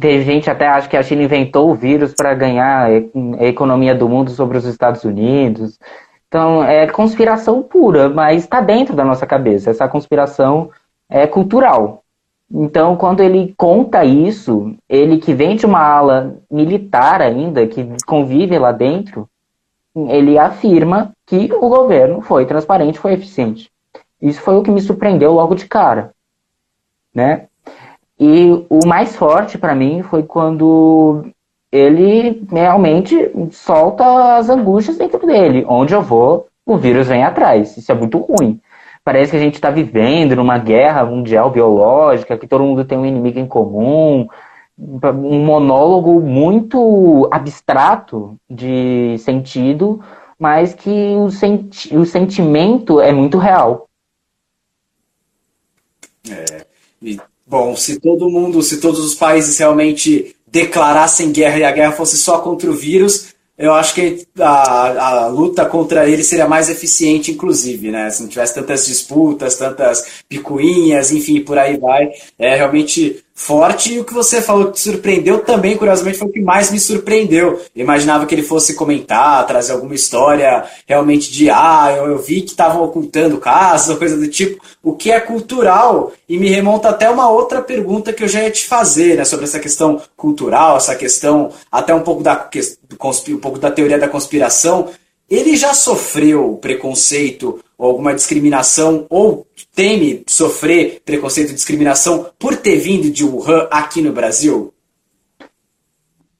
tem 0.00 0.22
gente 0.22 0.50
até 0.50 0.66
acha 0.66 0.88
que 0.88 0.96
a 0.96 1.02
China 1.02 1.22
inventou 1.22 1.70
o 1.70 1.74
vírus 1.74 2.12
para 2.12 2.34
ganhar 2.34 2.90
a 3.38 3.44
economia 3.44 3.94
do 3.94 4.08
mundo 4.08 4.30
sobre 4.30 4.58
os 4.58 4.64
Estados 4.64 5.04
Unidos. 5.04 5.78
Então, 6.26 6.64
é 6.64 6.86
conspiração 6.88 7.62
pura, 7.62 8.08
mas 8.08 8.42
está 8.42 8.60
dentro 8.60 8.94
da 8.94 9.04
nossa 9.04 9.26
cabeça. 9.26 9.70
Essa 9.70 9.88
conspiração 9.88 10.70
é 11.08 11.26
cultural. 11.26 12.02
Então, 12.52 12.96
quando 12.96 13.20
ele 13.20 13.54
conta 13.56 14.04
isso, 14.04 14.74
ele 14.88 15.18
que 15.18 15.32
vem 15.32 15.54
de 15.54 15.64
uma 15.64 15.80
ala 15.80 16.36
militar 16.50 17.22
ainda, 17.22 17.66
que 17.68 17.86
convive 18.04 18.58
lá 18.58 18.72
dentro, 18.72 19.28
ele 20.08 20.38
afirma 20.38 21.12
que 21.24 21.52
o 21.52 21.68
governo 21.68 22.20
foi 22.20 22.46
transparente, 22.46 22.98
foi 22.98 23.12
eficiente. 23.12 23.70
Isso 24.20 24.40
foi 24.40 24.56
o 24.56 24.62
que 24.62 24.70
me 24.70 24.80
surpreendeu 24.80 25.32
logo 25.32 25.54
de 25.54 25.66
cara, 25.66 26.12
né? 27.14 27.46
E 28.20 28.66
o 28.68 28.86
mais 28.86 29.16
forte 29.16 29.56
para 29.56 29.74
mim 29.74 30.02
foi 30.02 30.22
quando 30.22 31.24
ele 31.72 32.46
realmente 32.50 33.32
solta 33.50 34.36
as 34.36 34.50
angústias 34.50 34.98
dentro 34.98 35.26
dele. 35.26 35.64
Onde 35.66 35.94
eu 35.94 36.02
vou, 36.02 36.48
o 36.66 36.76
vírus 36.76 37.08
vem 37.08 37.24
atrás. 37.24 37.78
Isso 37.78 37.90
é 37.90 37.94
muito 37.94 38.18
ruim. 38.18 38.60
parece 39.02 39.30
que 39.30 39.36
a 39.38 39.40
gente 39.40 39.54
está 39.54 39.70
vivendo 39.70 40.36
numa 40.36 40.58
guerra 40.58 41.04
mundial 41.04 41.50
biológica, 41.50 42.36
que 42.36 42.46
todo 42.46 42.62
mundo 42.62 42.84
tem 42.84 42.98
um 42.98 43.06
inimigo 43.06 43.38
em 43.38 43.46
comum, 43.46 44.28
um 44.78 45.44
monólogo 45.44 46.20
muito 46.20 47.26
abstrato 47.32 48.36
de 48.48 49.16
sentido, 49.18 50.02
mas 50.38 50.74
que 50.74 51.14
o, 51.16 51.30
senti 51.30 51.96
o 51.96 52.04
sentimento 52.04 53.00
é 53.00 53.12
muito 53.12 53.38
real. 53.38 53.88
É, 56.30 56.66
e, 57.02 57.18
bom, 57.50 57.74
se 57.74 57.98
todo 57.98 58.30
mundo, 58.30 58.62
se 58.62 58.80
todos 58.80 59.00
os 59.00 59.14
países 59.14 59.58
realmente 59.58 60.36
declarassem 60.46 61.32
guerra 61.32 61.58
e 61.58 61.64
a 61.64 61.72
guerra 61.72 61.92
fosse 61.92 62.16
só 62.16 62.38
contra 62.38 62.70
o 62.70 62.74
vírus, 62.74 63.34
eu 63.58 63.74
acho 63.74 63.92
que 63.92 64.24
a, 64.38 65.24
a 65.24 65.26
luta 65.26 65.66
contra 65.66 66.08
ele 66.08 66.22
seria 66.22 66.48
mais 66.48 66.70
eficiente, 66.70 67.32
inclusive, 67.32 67.90
né? 67.90 68.08
Se 68.08 68.22
não 68.22 68.28
tivesse 68.28 68.54
tantas 68.54 68.86
disputas, 68.86 69.56
tantas 69.56 70.22
picuinhas, 70.28 71.10
enfim, 71.10 71.42
por 71.42 71.58
aí 71.58 71.76
vai. 71.76 72.08
É 72.38 72.54
realmente 72.54 73.22
forte. 73.40 73.94
E 73.94 73.98
o 73.98 74.04
que 74.04 74.12
você 74.12 74.42
falou 74.42 74.66
que 74.66 74.72
te 74.72 74.80
surpreendeu 74.80 75.38
também, 75.38 75.76
curiosamente, 75.76 76.18
foi 76.18 76.28
o 76.28 76.32
que 76.32 76.40
mais 76.40 76.70
me 76.70 76.78
surpreendeu. 76.78 77.60
Eu 77.74 77.82
imaginava 77.82 78.26
que 78.26 78.34
ele 78.34 78.42
fosse 78.42 78.74
comentar, 78.74 79.46
trazer 79.46 79.72
alguma 79.72 79.94
história 79.94 80.64
realmente 80.86 81.32
de, 81.32 81.48
ah, 81.48 81.92
eu, 81.96 82.10
eu 82.10 82.18
vi 82.18 82.42
que 82.42 82.50
estavam 82.50 82.84
ocultando 82.84 83.38
casos, 83.38 83.96
coisa 83.96 84.16
do 84.16 84.28
tipo, 84.28 84.62
o 84.82 84.94
que 84.94 85.10
é 85.10 85.18
cultural. 85.18 86.12
E 86.28 86.36
me 86.38 86.50
remonta 86.50 86.90
até 86.90 87.08
uma 87.08 87.30
outra 87.30 87.62
pergunta 87.62 88.12
que 88.12 88.22
eu 88.22 88.28
já 88.28 88.42
ia 88.42 88.50
te 88.50 88.66
fazer, 88.66 89.16
né, 89.16 89.24
sobre 89.24 89.46
essa 89.46 89.58
questão 89.58 90.00
cultural, 90.16 90.76
essa 90.76 90.94
questão 90.94 91.50
até 91.72 91.94
um 91.94 92.02
pouco 92.02 92.22
da, 92.22 92.48
um 93.30 93.38
pouco 93.38 93.58
da 93.58 93.70
teoria 93.70 93.98
da 93.98 94.08
conspiração. 94.08 94.90
Ele 95.30 95.54
já 95.54 95.72
sofreu 95.72 96.58
preconceito 96.60 97.60
ou 97.78 97.88
alguma 97.88 98.12
discriminação 98.12 99.06
ou 99.08 99.46
teme 99.74 100.24
sofrer 100.26 101.00
preconceito 101.04 101.50
e 101.50 101.54
discriminação 101.54 102.26
por 102.36 102.56
ter 102.56 102.76
vindo 102.76 103.08
de 103.08 103.24
Wuhan 103.24 103.68
aqui 103.70 104.02
no 104.02 104.12
Brasil? 104.12 104.74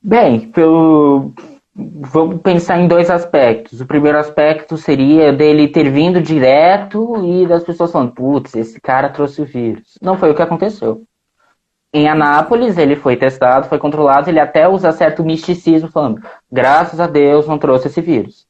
Bem, 0.02 0.50
pelo... 0.50 1.30
vamos 1.72 2.40
pensar 2.42 2.80
em 2.80 2.88
dois 2.88 3.08
aspectos. 3.08 3.80
O 3.80 3.86
primeiro 3.86 4.18
aspecto 4.18 4.76
seria 4.76 5.32
dele 5.32 5.68
ter 5.68 5.88
vindo 5.88 6.20
direto 6.20 7.14
e 7.24 7.46
das 7.46 7.62
pessoas 7.62 7.92
falando, 7.92 8.12
putz, 8.12 8.56
esse 8.56 8.80
cara 8.80 9.08
trouxe 9.08 9.40
o 9.40 9.46
vírus. 9.46 9.96
Não 10.02 10.18
foi 10.18 10.32
o 10.32 10.34
que 10.34 10.42
aconteceu. 10.42 11.04
Em 11.94 12.08
Anápolis, 12.08 12.76
ele 12.76 12.96
foi 12.96 13.16
testado, 13.16 13.68
foi 13.68 13.78
controlado, 13.78 14.28
ele 14.28 14.40
até 14.40 14.68
usa 14.68 14.90
certo 14.90 15.24
misticismo, 15.24 15.90
falando, 15.90 16.20
graças 16.50 16.98
a 16.98 17.06
Deus 17.06 17.46
não 17.46 17.58
trouxe 17.58 17.86
esse 17.86 18.00
vírus. 18.00 18.49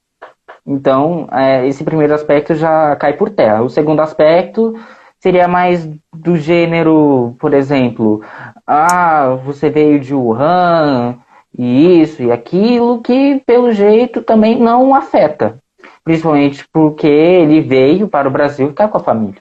Então, 0.67 1.29
é, 1.33 1.67
esse 1.67 1.83
primeiro 1.85 2.15
aspecto 2.15 2.55
já 2.55 2.95
cai 2.97 3.15
por 3.15 3.31
terra. 3.31 3.63
O 3.63 3.71
segundo 3.71 4.01
aspecto 4.01 4.75
seria 5.19 5.47
mais 5.47 5.89
do 6.15 6.37
gênero, 6.37 7.37
por 7.39 7.53
exemplo, 7.53 8.23
ah, 8.67 9.39
você 9.45 9.69
veio 9.69 10.01
de 10.01 10.15
Wuhan, 10.15 11.19
e 11.57 12.01
isso 12.01 12.23
e 12.23 12.33
aquilo, 12.33 13.01
que 13.01 13.43
pelo 13.45 13.73
jeito 13.73 14.23
também 14.23 14.59
não 14.59 14.95
afeta. 14.95 15.59
Principalmente 16.05 16.67
porque 16.73 17.07
ele 17.07 17.61
veio 17.61 18.09
para 18.09 18.29
o 18.29 18.31
Brasil 18.31 18.69
ficar 18.69 18.89
com 18.89 18.97
a 18.97 19.03
família. 19.03 19.41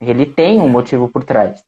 Ele 0.00 0.26
tem 0.26 0.60
um 0.60 0.68
motivo 0.68 1.08
por 1.08 1.24
trás. 1.24 1.64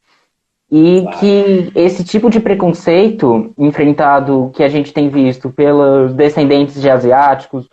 E 0.71 1.07
que 1.19 1.73
esse 1.75 2.05
tipo 2.05 2.29
de 2.29 2.41
preconceito 2.41 3.53
enfrentado 3.57 4.51
que 4.55 4.63
a 4.63 4.69
gente 4.69 4.93
tem 4.93 5.09
visto 5.09 5.49
pelos 5.51 6.13
descendentes 6.13 6.81
de 6.81 6.91
asiáticos, 6.91 7.67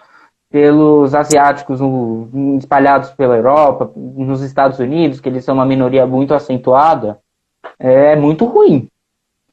pelos 0.55 1.13
asiáticos 1.13 1.81
no, 1.81 2.57
espalhados 2.57 3.11
pela 3.11 3.35
Europa, 3.35 3.91
nos 3.93 4.41
Estados 4.41 4.79
Unidos, 4.79 5.19
que 5.19 5.27
eles 5.27 5.43
são 5.43 5.55
uma 5.55 5.65
minoria 5.65 6.07
muito 6.07 6.33
acentuada, 6.33 7.19
é 7.77 8.15
muito 8.15 8.45
ruim. 8.45 8.87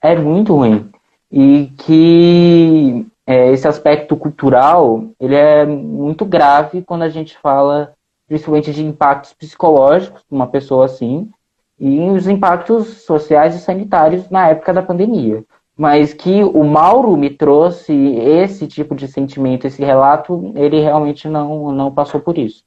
É 0.01 0.15
muito 0.15 0.55
ruim. 0.55 0.93
E 1.29 1.73
que 1.77 3.05
é, 3.27 3.51
esse 3.51 3.67
aspecto 3.67 4.17
cultural 4.17 5.03
ele 5.19 5.35
é 5.35 5.67
muito 5.67 6.25
grave 6.25 6.83
quando 6.83 7.03
a 7.03 7.09
gente 7.09 7.37
fala 7.37 7.95
principalmente 8.29 8.73
de 8.73 8.85
impactos 8.85 9.33
psicológicos 9.33 10.21
de 10.21 10.33
uma 10.33 10.47
pessoa 10.47 10.85
assim 10.85 11.29
e 11.81 11.99
os 12.11 12.29
impactos 12.29 13.03
sociais 13.03 13.57
e 13.57 13.59
sanitários 13.59 14.31
na 14.31 14.51
época 14.51 14.73
da 14.73 14.83
pandemia 14.85 15.43
mas 15.83 16.15
que 16.15 16.45
o 16.45 16.63
Mauro 16.63 17.17
me 17.17 17.29
trouxe 17.29 17.93
esse 17.93 18.69
tipo 18.69 18.95
de 18.95 19.09
sentimento, 19.09 19.67
esse 19.67 19.85
relato, 19.85 20.53
ele 20.55 20.79
realmente 20.79 21.27
não, 21.27 21.73
não 21.73 21.93
passou 21.93 22.21
por 22.21 22.39
isso. 22.39 22.63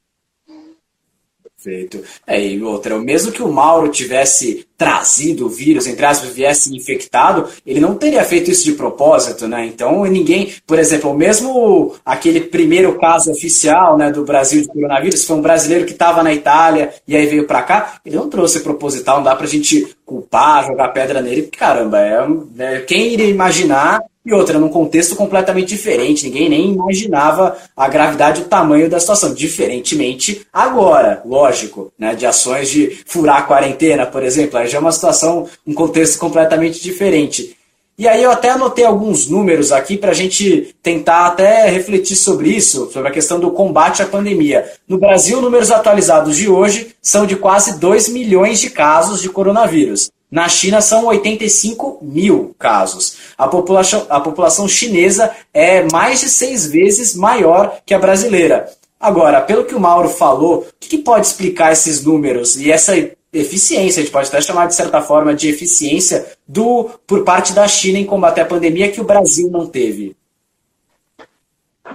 Perfeito. 1.65 2.03
É, 2.27 2.39
e 2.39 2.61
outra, 2.61 2.97
mesmo 2.99 3.31
que 3.31 3.41
o 3.41 3.51
Mauro 3.51 3.89
tivesse 3.89 4.67
trazido 4.77 5.47
o 5.47 5.49
vírus, 5.49 5.87
entre 5.87 6.05
aspas, 6.05 6.29
viesse 6.29 6.75
infectado, 6.75 7.49
ele 7.65 7.79
não 7.79 7.95
teria 7.95 8.23
feito 8.23 8.51
isso 8.51 8.65
de 8.65 8.73
propósito, 8.73 9.47
né? 9.47 9.65
Então 9.65 10.03
ninguém, 10.03 10.53
por 10.67 10.77
exemplo, 10.77 11.11
mesmo 11.15 11.95
aquele 12.05 12.41
primeiro 12.41 12.99
caso 12.99 13.31
oficial 13.31 13.97
né, 13.97 14.11
do 14.11 14.23
Brasil 14.23 14.61
de 14.61 14.67
coronavírus, 14.67 15.25
foi 15.25 15.37
um 15.37 15.41
brasileiro 15.41 15.85
que 15.85 15.93
estava 15.93 16.21
na 16.21 16.33
Itália 16.33 16.93
e 17.07 17.15
aí 17.15 17.25
veio 17.25 17.47
para 17.47 17.63
cá, 17.63 17.99
ele 18.05 18.15
não 18.15 18.29
trouxe 18.29 18.59
proposital, 18.59 19.17
não 19.17 19.23
dá 19.23 19.35
pra 19.35 19.47
gente 19.47 19.95
culpar, 20.05 20.67
jogar 20.67 20.89
pedra 20.89 21.21
nele, 21.21 21.43
porque 21.43 21.57
caramba, 21.57 21.99
é, 21.99 22.27
é 22.59 22.79
quem 22.81 23.13
iria 23.13 23.27
imaginar 23.27 24.01
e 24.25 24.33
outra, 24.33 24.57
num 24.57 24.69
contexto 24.69 25.15
completamente 25.15 25.69
diferente, 25.69 26.25
ninguém 26.25 26.49
nem 26.49 26.71
imaginava 26.71 27.55
a 27.77 27.87
gravidade 27.87 28.41
e 28.41 28.43
o 28.43 28.47
tamanho 28.47 28.89
da 28.89 28.99
situação. 28.99 29.33
Diferentemente 29.33 30.45
agora, 30.51 31.21
lógico, 31.25 31.93
né, 31.97 32.15
de 32.15 32.25
ações 32.25 32.69
de 32.69 33.03
furar 33.05 33.37
a 33.37 33.43
quarentena, 33.43 34.05
por 34.05 34.23
exemplo, 34.23 34.57
aí 34.57 34.67
já 34.67 34.79
é 34.79 34.81
uma 34.81 34.91
situação, 34.91 35.47
um 35.65 35.73
contexto 35.73 36.17
completamente 36.17 36.81
diferente. 36.81 37.55
E 37.97 38.09
aí 38.09 38.21
eu 38.21 38.31
até 38.31 38.49
anotei 38.49 38.83
alguns 38.83 39.29
números 39.29 39.71
aqui 39.71 39.95
para 39.95 40.11
a 40.11 40.13
gente 40.13 40.75
tentar 40.83 41.27
até 41.27 41.69
refletir 41.69 42.17
sobre 42.17 42.49
isso, 42.49 42.91
sobre 42.91 43.07
a 43.07 43.11
questão 43.11 43.39
do 43.39 43.51
combate 43.51 44.01
à 44.01 44.05
pandemia. 44.05 44.69
No 44.85 44.97
Brasil, 44.97 45.41
números 45.41 45.71
atualizados 45.71 46.35
de 46.35 46.49
hoje 46.49 46.93
são 47.01 47.25
de 47.25 47.37
quase 47.37 47.79
2 47.79 48.09
milhões 48.09 48.59
de 48.59 48.69
casos 48.69 49.21
de 49.21 49.29
coronavírus. 49.29 50.11
Na 50.35 50.49
China 50.49 50.81
são 50.81 51.05
85 51.05 51.99
mil 52.01 52.53
casos. 52.59 53.33
A 53.37 53.47
população, 53.47 54.05
a 54.09 54.19
população 54.19 54.67
chinesa 54.67 55.33
é 55.53 55.89
mais 55.89 56.19
de 56.19 56.27
seis 56.27 56.67
vezes 56.67 57.15
maior 57.15 57.77
que 57.85 57.93
a 57.93 57.99
brasileira. 57.99 58.69
Agora, 58.99 59.39
pelo 59.39 59.63
que 59.63 59.73
o 59.73 59.79
Mauro 59.79 60.09
falou, 60.09 60.63
o 60.63 60.65
que, 60.77 60.89
que 60.89 60.97
pode 60.97 61.25
explicar 61.25 61.71
esses 61.71 62.03
números 62.03 62.57
e 62.57 62.69
essa 62.69 62.97
eficiência, 63.31 64.01
a 64.01 64.03
gente 64.03 64.11
pode 64.11 64.27
até 64.27 64.41
chamar 64.41 64.67
de 64.67 64.75
certa 64.75 65.01
forma 65.01 65.33
de 65.33 65.47
eficiência 65.47 66.25
do 66.45 66.89
por 67.07 67.23
parte 67.23 67.53
da 67.53 67.65
China 67.65 67.97
em 67.97 68.05
combater 68.05 68.41
a 68.41 68.45
pandemia 68.45 68.91
que 68.91 68.99
o 68.99 69.05
Brasil 69.05 69.49
não 69.49 69.65
teve? 69.65 70.17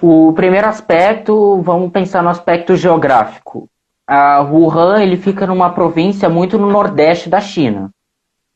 O 0.01 0.33
primeiro 0.33 0.67
aspecto, 0.67 1.61
vamos 1.61 1.93
pensar 1.93 2.23
no 2.23 2.31
aspecto 2.31 2.75
geográfico. 2.75 3.69
A 4.07 4.41
Wuhan 4.41 5.03
ele 5.03 5.19
fica 5.19 5.47
numa 5.47 5.69
província 5.69 6.31
muito 6.31 6.57
no 6.57 6.71
nordeste 6.71 7.29
da 7.29 7.43
China. 7.43 7.91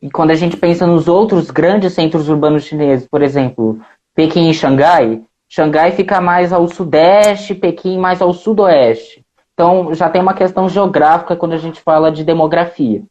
E 0.04 0.10
quando 0.10 0.32
a 0.32 0.34
gente 0.34 0.54
pensa 0.54 0.86
nos 0.86 1.08
outros 1.08 1.50
grandes 1.50 1.94
centros 1.94 2.28
urbanos 2.28 2.64
chineses, 2.64 3.08
por 3.08 3.22
exemplo, 3.22 3.80
Pequim 4.14 4.50
e 4.50 4.54
Xangai, 4.54 5.22
Xangai 5.48 5.92
fica 5.92 6.20
mais 6.20 6.52
ao 6.52 6.68
sudeste, 6.68 7.54
Pequim 7.54 7.96
mais 7.96 8.20
ao 8.20 8.34
sudoeste. 8.34 9.24
Então 9.54 9.94
já 9.94 10.10
tem 10.10 10.20
uma 10.20 10.34
questão 10.34 10.68
geográfica 10.68 11.34
quando 11.34 11.54
a 11.54 11.56
gente 11.56 11.80
fala 11.80 12.12
de 12.12 12.22
demografia. 12.22 13.02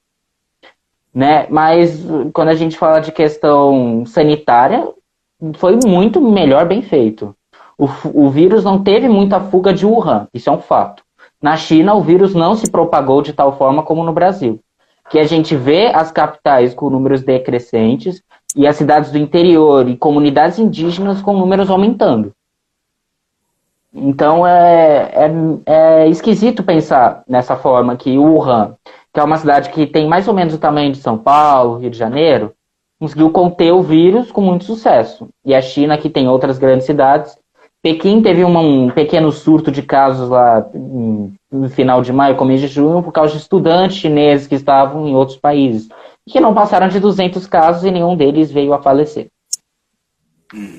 Né? 1.12 1.48
Mas 1.50 2.06
quando 2.32 2.50
a 2.50 2.54
gente 2.54 2.78
fala 2.78 3.00
de 3.00 3.12
questão 3.12 4.06
sanitária, 4.06 4.88
foi 5.56 5.80
muito 5.84 6.22
melhor 6.22 6.68
bem 6.68 6.84
feito. 6.84 7.36
O, 7.76 7.90
o 8.14 8.30
vírus 8.30 8.64
não 8.64 8.84
teve 8.84 9.10
muita 9.10 9.40
fuga 9.40 9.74
de 9.74 9.84
Wuhan, 9.84 10.28
isso 10.32 10.48
é 10.48 10.54
um 10.54 10.62
fato. 10.62 11.02
Na 11.42 11.58
China, 11.58 11.96
o 11.96 12.04
vírus 12.04 12.36
não 12.36 12.54
se 12.54 12.70
propagou 12.70 13.24
de 13.24 13.34
tal 13.34 13.58
forma 13.58 13.82
como 13.82 14.04
no 14.04 14.14
Brasil 14.14 14.63
que 15.10 15.20
a 15.20 15.24
gente 15.26 15.56
vê 15.56 15.88
as 15.88 16.12
capitais 16.12 16.74
com 16.74 16.90
números 16.90 17.22
decrescentes 17.22 18.22
e 18.56 18.68
as 18.68 18.76
cidades 18.76 19.12
do 19.12 19.18
interior 19.18 19.88
e 19.90 19.98
comunidades 19.98 20.60
indígenas 20.60 21.22
com 21.22 21.38
números 21.38 21.70
aumentando. 21.70 22.32
Então 23.94 24.46
é, 24.46 25.12
é, 25.14 26.04
é 26.04 26.08
esquisito 26.10 26.64
pensar 26.64 27.24
nessa 27.28 27.56
forma 27.56 27.96
que 27.96 28.18
Wuhan, 28.18 28.76
que 29.14 29.20
é 29.20 29.24
uma 29.24 29.38
cidade 29.38 29.70
que 29.70 29.86
tem 29.86 30.08
mais 30.08 30.28
ou 30.28 30.34
menos 30.34 30.54
o 30.54 30.60
tamanho 30.60 30.92
de 30.92 30.98
São 30.98 31.18
Paulo, 31.18 31.78
Rio 31.78 31.92
de 31.92 31.98
Janeiro, 31.98 32.54
conseguiu 33.00 33.30
conter 33.30 33.72
o 33.72 33.84
vírus 33.84 34.32
com 34.32 34.42
muito 34.42 34.64
sucesso. 34.64 35.30
E 35.46 35.54
a 35.54 35.62
China, 35.62 35.98
que 35.98 36.10
tem 36.10 36.28
outras 36.28 36.58
grandes 36.58 36.86
cidades, 36.86 37.38
Pequim 37.84 38.22
teve 38.22 38.46
uma, 38.46 38.62
um 38.62 38.90
pequeno 38.90 39.30
surto 39.30 39.70
de 39.70 39.82
casos 39.82 40.30
lá 40.30 40.66
no 41.52 41.70
final 41.70 42.02
de 42.02 42.14
maio, 42.14 42.38
começo 42.38 42.62
de 42.62 42.68
junho, 42.70 43.04
por 43.04 43.12
causa 43.12 43.34
de 43.34 43.40
estudantes 43.40 43.98
chineses 43.98 44.48
que 44.48 44.56
estavam 44.56 45.06
em 45.06 45.14
outros 45.14 45.38
países, 45.38 45.90
e 46.26 46.32
que 46.32 46.40
não 46.40 46.54
passaram 46.54 46.88
de 46.88 46.98
200 46.98 47.46
casos 47.46 47.84
e 47.84 47.92
nenhum 47.92 48.16
deles 48.16 48.50
veio 48.50 48.74
a 48.74 48.82
falecer. 48.82 49.28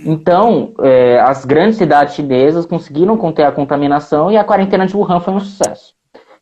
Então, 0.06 0.72
é, 0.80 1.20
as 1.20 1.44
grandes 1.44 1.76
cidades 1.76 2.14
chinesas 2.14 2.64
conseguiram 2.64 3.18
conter 3.18 3.44
a 3.44 3.52
contaminação 3.52 4.32
e 4.32 4.38
a 4.38 4.44
quarentena 4.44 4.86
de 4.86 4.96
Wuhan 4.96 5.20
foi 5.20 5.34
um 5.34 5.40
sucesso. 5.40 5.92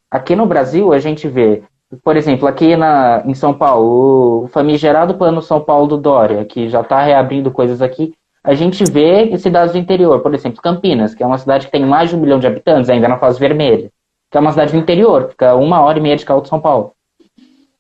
Aqui 0.09 0.37
no 0.37 0.47
Brasil, 0.47 0.93
a 0.93 1.01
gente 1.01 1.27
vê, 1.27 1.65
por 2.05 2.17
exemplo, 2.17 2.47
aqui 2.47 2.77
na, 2.77 3.25
em 3.27 3.35
São 3.35 3.53
Paulo, 3.53 4.45
o 4.45 4.49
famigerado 4.49 5.15
plano 5.15 5.43
São 5.43 5.61
Paulo 5.61 5.89
do 5.89 5.97
Dória, 5.97 6.45
que 6.45 6.69
já 6.69 6.83
está 6.83 7.03
reabrindo 7.03 7.51
coisas 7.51 7.83
aqui, 7.83 8.13
a 8.45 8.55
gente 8.55 8.85
vê 8.85 9.37
cidades 9.39 9.73
do 9.73 9.79
interior, 9.79 10.21
por 10.21 10.35
exemplo, 10.35 10.61
Campinas, 10.61 11.15
que 11.15 11.23
é 11.23 11.27
uma 11.27 11.39
cidade 11.39 11.67
que 11.67 11.73
tem 11.73 11.85
mais 11.87 12.11
de 12.11 12.17
um 12.17 12.21
milhão 12.21 12.41
de 12.41 12.47
habitantes, 12.47 12.91
ainda 12.91 13.09
na 13.09 13.19
fase 13.19 13.39
vermelha, 13.39 13.91
que 14.31 14.37
é 14.37 14.41
uma 14.41 14.51
cidade 14.51 14.73
do 14.73 14.79
interior, 14.79 15.29
fica 15.31 15.55
uma 15.55 15.81
hora 15.81 15.99
e 15.99 16.03
meia 16.03 16.17
de 16.17 16.25
carro 16.25 16.41
de 16.41 16.49
São 16.49 16.61
Paulo. 16.61 16.93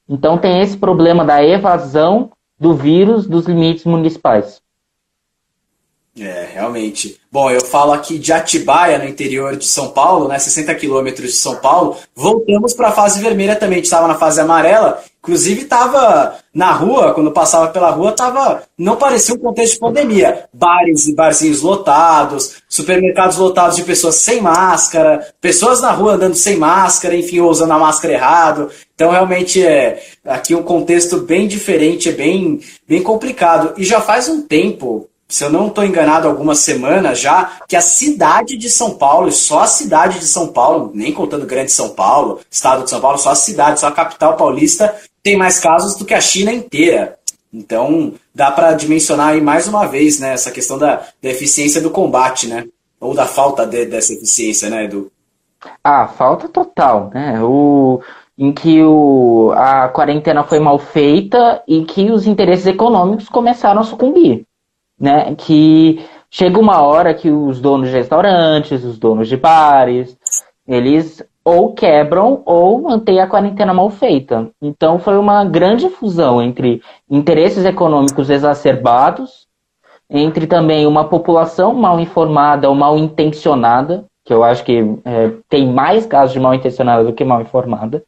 Então 0.08 0.38
tem 0.38 0.60
esse 0.60 0.76
problema 0.76 1.24
da 1.24 1.42
evasão 1.42 2.30
do 2.58 2.74
vírus 2.74 3.26
dos 3.26 3.46
limites 3.46 3.84
municipais. 3.84 4.62
É, 6.18 6.50
realmente. 6.52 7.18
Bom, 7.30 7.50
eu 7.50 7.62
falo 7.62 7.92
aqui 7.92 8.18
de 8.18 8.32
Atibaia, 8.32 8.98
no 8.98 9.08
interior 9.08 9.56
de 9.56 9.64
São 9.64 9.90
Paulo, 9.90 10.28
né, 10.28 10.38
60 10.38 10.74
quilômetros 10.74 11.30
de 11.30 11.36
São 11.36 11.56
Paulo. 11.56 11.96
Voltamos 12.14 12.74
para 12.74 12.88
a 12.88 12.92
fase 12.92 13.20
vermelha 13.22 13.56
também. 13.56 13.76
A 13.76 13.78
gente 13.78 13.86
estava 13.86 14.06
na 14.06 14.14
fase 14.14 14.40
amarela. 14.40 15.02
Inclusive, 15.24 15.62
estava 15.62 16.36
na 16.52 16.72
rua, 16.72 17.14
quando 17.14 17.30
passava 17.30 17.68
pela 17.68 17.90
rua, 17.90 18.10
tava, 18.10 18.64
não 18.76 18.96
parecia 18.96 19.32
um 19.32 19.38
contexto 19.38 19.74
de 19.74 19.78
pandemia. 19.78 20.46
Bares 20.52 21.06
e 21.06 21.14
barzinhos 21.14 21.62
lotados, 21.62 22.56
supermercados 22.68 23.36
lotados 23.36 23.76
de 23.76 23.84
pessoas 23.84 24.16
sem 24.16 24.40
máscara, 24.40 25.24
pessoas 25.40 25.80
na 25.80 25.92
rua 25.92 26.14
andando 26.14 26.34
sem 26.34 26.56
máscara, 26.56 27.14
enfim, 27.14 27.38
usando 27.38 27.70
a 27.70 27.78
máscara 27.78 28.12
errado. 28.12 28.68
Então, 28.96 29.12
realmente, 29.12 29.64
é 29.64 30.02
aqui 30.26 30.56
um 30.56 30.62
contexto 30.64 31.18
bem 31.18 31.46
diferente, 31.46 32.08
é 32.08 32.12
bem, 32.12 32.60
bem 32.88 33.00
complicado. 33.00 33.74
E 33.78 33.84
já 33.84 34.00
faz 34.00 34.28
um 34.28 34.42
tempo, 34.42 35.08
se 35.28 35.44
eu 35.44 35.50
não 35.50 35.68
estou 35.68 35.84
enganado, 35.84 36.26
algumas 36.26 36.58
semanas 36.58 37.20
já, 37.20 37.60
que 37.68 37.76
a 37.76 37.80
cidade 37.80 38.56
de 38.56 38.68
São 38.68 38.94
Paulo, 38.94 39.28
e 39.28 39.32
só 39.32 39.60
a 39.60 39.66
cidade 39.68 40.18
de 40.18 40.26
São 40.26 40.48
Paulo, 40.48 40.90
nem 40.92 41.12
contando 41.12 41.46
Grande 41.46 41.70
São 41.70 41.90
Paulo, 41.90 42.40
estado 42.50 42.82
de 42.82 42.90
São 42.90 43.00
Paulo, 43.00 43.18
só 43.18 43.30
a 43.30 43.36
cidade, 43.36 43.78
só 43.78 43.86
a 43.86 43.92
capital 43.92 44.36
paulista, 44.36 44.92
tem 45.22 45.36
mais 45.36 45.58
casos 45.58 45.96
do 45.96 46.04
que 46.04 46.14
a 46.14 46.20
China 46.20 46.52
inteira. 46.52 47.18
Então, 47.52 48.14
dá 48.34 48.50
para 48.50 48.72
dimensionar 48.72 49.28
aí 49.28 49.40
mais 49.40 49.68
uma 49.68 49.86
vez 49.86 50.18
né, 50.18 50.32
essa 50.32 50.50
questão 50.50 50.78
da, 50.78 51.06
da 51.22 51.28
eficiência 51.28 51.80
do 51.80 51.90
combate, 51.90 52.46
né? 52.46 52.66
Ou 52.98 53.14
da 53.14 53.26
falta 53.26 53.66
de, 53.66 53.84
dessa 53.84 54.14
eficiência, 54.14 54.70
né, 54.70 54.84
Edu? 54.84 55.12
Ah, 55.84 56.08
falta 56.08 56.48
total, 56.48 57.10
né? 57.12 57.42
O, 57.42 58.00
em 58.38 58.52
que 58.52 58.82
o, 58.82 59.52
a 59.54 59.88
quarentena 59.88 60.44
foi 60.44 60.58
mal 60.58 60.78
feita 60.78 61.62
e 61.68 61.84
que 61.84 62.10
os 62.10 62.26
interesses 62.26 62.66
econômicos 62.66 63.28
começaram 63.28 63.80
a 63.80 63.84
sucumbir 63.84 64.46
né? 65.02 65.34
Que 65.34 66.06
chega 66.30 66.60
uma 66.60 66.80
hora 66.80 67.12
que 67.12 67.28
os 67.28 67.60
donos 67.60 67.88
de 67.88 67.96
restaurantes, 67.96 68.84
os 68.84 68.96
donos 68.96 69.28
de 69.28 69.36
bares, 69.36 70.16
eles 70.66 71.22
ou 71.44 71.72
quebram 71.74 72.42
ou 72.44 72.82
mantêm 72.82 73.20
a 73.20 73.26
quarentena 73.26 73.74
mal 73.74 73.90
feita. 73.90 74.50
Então 74.60 74.98
foi 74.98 75.18
uma 75.18 75.44
grande 75.44 75.88
fusão 75.88 76.40
entre 76.40 76.82
interesses 77.10 77.64
econômicos 77.64 78.30
exacerbados, 78.30 79.46
entre 80.08 80.46
também 80.46 80.86
uma 80.86 81.08
população 81.08 81.74
mal 81.74 81.98
informada 81.98 82.68
ou 82.68 82.74
mal 82.74 82.96
intencionada, 82.98 84.04
que 84.24 84.32
eu 84.32 84.44
acho 84.44 84.64
que 84.64 84.78
é, 85.04 85.32
tem 85.48 85.66
mais 85.66 86.06
casos 86.06 86.32
de 86.32 86.40
mal 86.40 86.54
intencionada 86.54 87.04
do 87.04 87.12
que 87.12 87.24
mal 87.24 87.40
informada, 87.40 88.02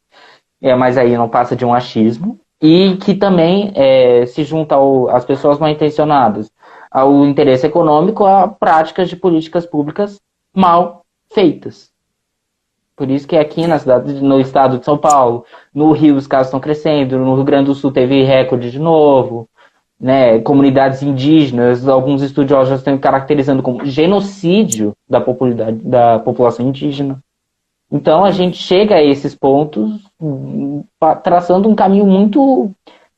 é, 0.62 0.74
mas 0.74 0.96
aí 0.96 1.16
não 1.16 1.28
passa 1.28 1.56
de 1.56 1.64
um 1.64 1.74
achismo, 1.74 2.38
e 2.62 2.96
que 2.96 3.14
também 3.14 3.72
é, 3.74 4.24
se 4.26 4.44
junta 4.44 4.76
às 5.10 5.24
pessoas 5.24 5.58
mal 5.58 5.68
intencionadas 5.68 6.50
ao 6.90 7.24
interesse 7.24 7.66
econômico 7.66 8.24
a 8.24 8.46
práticas 8.46 9.08
de 9.08 9.16
políticas 9.16 9.66
públicas 9.66 10.20
mal 10.54 11.04
feitas. 11.32 11.93
Por 12.96 13.10
isso 13.10 13.26
que 13.26 13.36
aqui 13.36 13.66
na 13.66 13.78
cidade, 13.78 14.12
no 14.14 14.40
estado 14.40 14.78
de 14.78 14.84
São 14.84 14.96
Paulo, 14.96 15.44
no 15.74 15.90
Rio 15.92 16.16
os 16.16 16.26
casos 16.26 16.46
estão 16.46 16.60
crescendo, 16.60 17.18
no 17.18 17.34
Rio 17.34 17.44
Grande 17.44 17.66
do 17.66 17.74
Sul 17.74 17.90
teve 17.90 18.22
recorde 18.22 18.70
de 18.70 18.78
novo, 18.78 19.48
né? 20.00 20.38
Comunidades 20.40 21.02
indígenas, 21.02 21.88
alguns 21.88 22.22
estudiosos 22.22 22.68
já 22.68 22.76
estão 22.76 22.96
caracterizando 22.96 23.62
como 23.62 23.84
genocídio 23.84 24.92
da, 25.08 25.24
da 25.82 26.18
população 26.20 26.68
indígena. 26.68 27.18
Então 27.90 28.24
a 28.24 28.30
gente 28.30 28.56
chega 28.56 28.96
a 28.96 29.02
esses 29.02 29.34
pontos 29.34 30.00
traçando 31.22 31.68
um 31.68 31.74
caminho 31.74 32.06
muito 32.06 32.70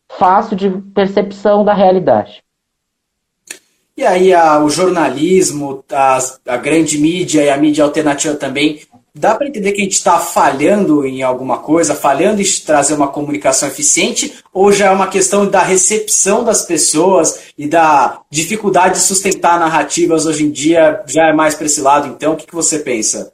fácil 0.09 0.57
de 0.57 0.71
percepção 0.95 1.65
da 1.65 1.75
realidade. 1.75 2.43
E 3.97 4.05
aí 4.05 4.33
a, 4.35 4.63
o 4.63 4.69
jornalismo, 4.69 5.83
a, 5.91 6.19
a 6.47 6.57
grande 6.59 6.99
mídia 6.99 7.43
e 7.43 7.49
a 7.49 7.57
mídia 7.57 7.85
alternativa 7.85 8.35
também, 8.35 8.81
dá 9.19 9.35
para 9.35 9.49
entender 9.49 9.73
que 9.73 9.81
a 9.81 9.85
gente 9.85 9.95
está 9.95 10.19
falhando 10.19 11.07
em 11.07 11.23
alguma 11.23 11.59
coisa, 11.59 11.95
falhando 11.95 12.43
em 12.43 12.45
trazer 12.65 12.95
uma 12.95 13.09
comunicação 13.09 13.67
eficiente, 13.67 14.39
ou 14.53 14.71
já 14.71 14.87
é 14.87 14.91
uma 14.91 15.07
questão 15.07 15.49
da 15.49 15.63
recepção 15.63 16.45
das 16.45 16.63
pessoas 16.63 17.53
e 17.57 17.67
da 17.67 18.21
dificuldade 18.31 18.95
de 18.95 19.01
sustentar 19.01 19.59
narrativas 19.59 20.27
hoje 20.27 20.45
em 20.45 20.51
dia, 20.51 21.03
já 21.07 21.29
é 21.29 21.33
mais 21.33 21.55
para 21.55 21.67
esse 21.67 21.81
lado, 21.81 22.09
então, 22.09 22.35
o 22.35 22.37
que, 22.37 22.47
que 22.47 22.55
você 22.55 22.79
pensa? 22.81 23.33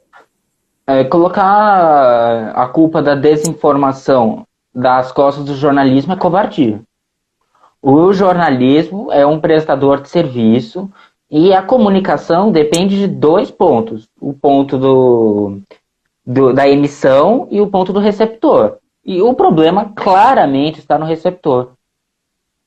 É, 0.87 1.03
colocar 1.03 2.53
a 2.55 2.67
culpa 2.67 3.01
da 3.01 3.15
desinformação 3.15 4.45
das 4.73 5.11
costas 5.11 5.45
do 5.45 5.55
jornalismo 5.55 6.13
é 6.13 6.17
covardia. 6.17 6.81
O 7.81 8.13
jornalismo 8.13 9.11
é 9.11 9.25
um 9.25 9.39
prestador 9.39 10.01
de 10.01 10.07
serviço 10.07 10.89
e 11.35 11.51
a 11.51 11.63
comunicação 11.63 12.51
depende 12.51 12.95
de 12.95 13.07
dois 13.07 13.49
pontos: 13.49 14.07
o 14.21 14.33
ponto 14.33 14.77
do, 14.77 15.57
do, 16.23 16.53
da 16.53 16.69
emissão 16.69 17.47
e 17.49 17.59
o 17.59 17.65
ponto 17.65 17.91
do 17.91 17.99
receptor. 17.99 18.77
E 19.03 19.19
o 19.19 19.33
problema 19.33 19.91
claramente 19.95 20.77
está 20.77 20.95
no 20.95 21.07
receptor. 21.07 21.71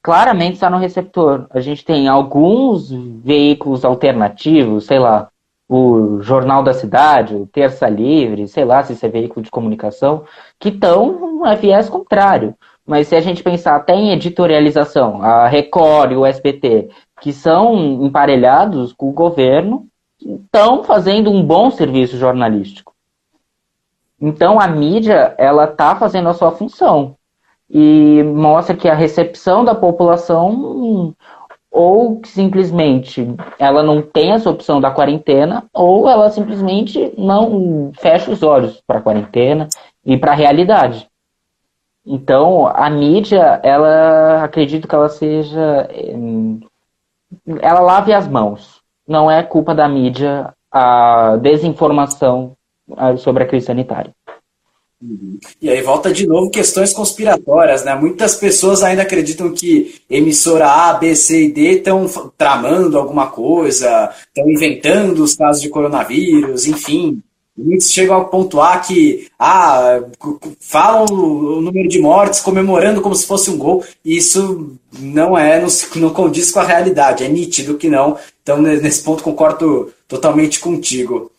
Claramente 0.03 0.55
está 0.55 0.69
no 0.69 0.79
receptor. 0.79 1.47
A 1.51 1.61
gente 1.61 1.85
tem 1.85 2.09
alguns 2.09 2.91
veículos 2.91 3.85
alternativos, 3.85 4.87
sei 4.87 4.99
lá, 4.99 5.29
o 5.69 6.21
Jornal 6.21 6.65
da 6.65 6.75
Cidade, 6.75 7.37
o 7.37 7.47
Terça 7.47 7.89
Livre, 7.89 8.49
sei 8.49 8.65
lá 8.65 8.83
se 8.83 8.95
isso 8.95 9.07
é 9.07 9.09
veículo 9.09 9.45
de 9.45 9.51
comunicação, 9.51 10.25
que 10.59 10.71
estão 10.71 11.45
a 11.45 11.55
viés 11.55 11.89
contrário. 11.89 12.53
Mas 12.87 13.09
se 13.09 13.17
a 13.17 13.21
gente 13.21 13.43
pensar 13.43 13.75
até 13.75 13.95
em 13.95 14.13
editorialização, 14.13 15.21
a 15.21 15.49
Record 15.49 16.13
e 16.13 16.17
o 16.17 16.25
SBT, 16.25 16.89
que 17.21 17.33
são 17.33 18.05
emparelhados 18.05 18.93
com 18.93 19.09
o 19.09 19.13
governo, 19.13 19.87
estão 20.21 20.85
fazendo 20.85 21.31
um 21.31 21.43
bom 21.43 21.71
serviço 21.71 22.17
jornalístico. 22.17 22.95
Então 24.21 24.61
a 24.61 24.69
mídia 24.69 25.35
ela 25.37 25.65
está 25.65 25.97
fazendo 25.97 26.29
a 26.29 26.35
sua 26.35 26.53
função 26.53 27.17
e 27.69 28.23
mostra 28.23 28.77
que 28.77 28.89
a 28.89 28.95
recepção 28.95 29.65
da 29.65 29.75
população 29.75 31.15
ou 31.71 32.23
simplesmente 32.25 33.29
ela 33.59 33.83
não 33.83 34.01
tem 34.01 34.33
essa 34.33 34.49
opção 34.49 34.81
da 34.81 34.91
quarentena 34.91 35.65
ou 35.75 36.09
ela 36.09 36.31
simplesmente 36.31 37.13
não 37.19 37.91
fecha 37.99 38.31
os 38.31 38.43
olhos 38.43 38.81
para 38.87 38.99
a 38.99 39.03
quarentena 39.03 39.69
e 40.05 40.17
para 40.17 40.33
a 40.33 40.35
realidade. 40.35 41.07
Então, 42.07 42.69
a 42.69 42.89
mídia, 42.89 43.61
ela 43.65 44.45
acredito 44.45 44.87
que 44.87 44.95
ela 44.95 45.09
seja. 45.09 45.89
Ela 47.61 47.81
lave 47.81 48.13
as 48.13 48.29
mãos. 48.29 48.81
Não 49.07 49.29
é 49.29 49.43
culpa 49.43 49.75
da 49.75 49.89
mídia 49.89 50.55
a 50.71 51.37
desinformação 51.43 52.53
sobre 53.19 53.43
a 53.43 53.47
crise 53.47 53.67
sanitária. 53.67 54.13
Uhum. 55.03 55.39
E 55.61 55.69
aí 55.69 55.83
volta 55.83 56.11
de 56.11 56.27
novo 56.27 56.49
questões 56.49 56.93
conspiratórias, 56.93 57.85
né? 57.85 57.95
Muitas 57.95 58.37
pessoas 58.37 58.83
ainda 58.83 59.03
acreditam 59.03 59.53
que 59.53 60.01
emissora 60.09 60.67
A, 60.67 60.95
B, 60.95 61.15
C 61.15 61.45
e 61.45 61.53
D 61.53 61.79
estão 61.79 62.07
tramando 62.39 62.99
alguma 62.99 63.27
coisa, 63.27 64.11
estão 64.29 64.49
inventando 64.51 65.23
os 65.23 65.35
casos 65.35 65.61
de 65.61 65.69
coronavírus, 65.69 66.67
enfim. 66.67 67.23
Muitos 67.57 67.91
chegam 67.91 68.17
a 68.17 68.25
pontuar 68.25 68.87
que 68.87 69.29
ah, 69.39 70.01
falam 70.61 71.07
o 71.07 71.61
número 71.61 71.89
de 71.89 71.99
mortes 71.99 72.41
comemorando 72.41 73.01
como 73.01 73.15
se 73.15 73.27
fosse 73.27 73.51
um 73.51 73.57
gol, 73.57 73.83
e 74.05 74.17
isso 74.17 74.77
não 74.99 75.37
é, 75.37 75.61
não, 75.61 75.69
não 75.97 76.11
condiz 76.11 76.51
com 76.51 76.61
a 76.61 76.65
realidade, 76.65 77.25
é 77.25 77.29
nítido 77.29 77.79
que 77.79 77.89
não. 77.89 78.19
Então, 78.43 78.61
nesse 78.61 79.03
ponto, 79.03 79.23
concordo 79.23 79.91
totalmente 80.07 80.61
contigo. 80.61 81.31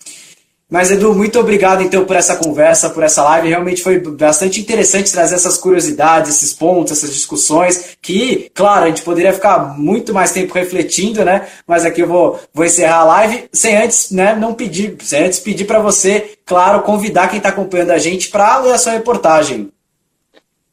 Mas, 0.69 0.91
Edu, 0.91 1.15
muito 1.15 1.39
obrigado 1.39 1.81
então 1.81 2.03
por 2.03 2.17
essa 2.17 2.35
conversa, 2.35 2.89
por 2.89 3.01
essa 3.01 3.23
live. 3.23 3.47
Realmente 3.47 3.81
foi 3.81 3.99
bastante 3.99 4.59
interessante 4.59 5.13
trazer 5.13 5.35
essas 5.35 5.57
curiosidades, 5.57 6.29
esses 6.29 6.53
pontos, 6.53 6.91
essas 6.91 7.13
discussões, 7.13 7.97
que, 8.01 8.51
claro, 8.53 8.83
a 8.83 8.87
gente 8.89 9.01
poderia 9.01 9.31
ficar 9.31 9.77
muito 9.77 10.13
mais 10.13 10.33
tempo 10.33 10.53
refletindo, 10.53 11.23
né? 11.23 11.47
Mas 11.65 11.85
aqui 11.85 12.01
eu 12.01 12.07
vou, 12.07 12.37
vou 12.53 12.65
encerrar 12.65 12.97
a 12.97 13.05
live 13.05 13.47
sem 13.53 13.77
antes, 13.77 14.11
né, 14.11 14.35
não 14.35 14.53
pedir, 14.53 14.97
sem 14.99 15.23
antes 15.23 15.39
pedir 15.39 15.63
para 15.63 15.79
você, 15.79 16.37
claro, 16.45 16.81
convidar 16.81 17.29
quem 17.29 17.37
está 17.37 17.49
acompanhando 17.49 17.91
a 17.91 17.97
gente 17.97 18.29
para 18.29 18.59
ler 18.59 18.73
a 18.73 18.77
sua 18.77 18.91
reportagem. 18.91 19.71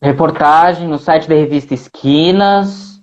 Reportagem 0.02 0.88
no 0.88 0.98
site 0.98 1.28
da 1.28 1.36
revista 1.36 1.72
Esquinas, 1.72 3.00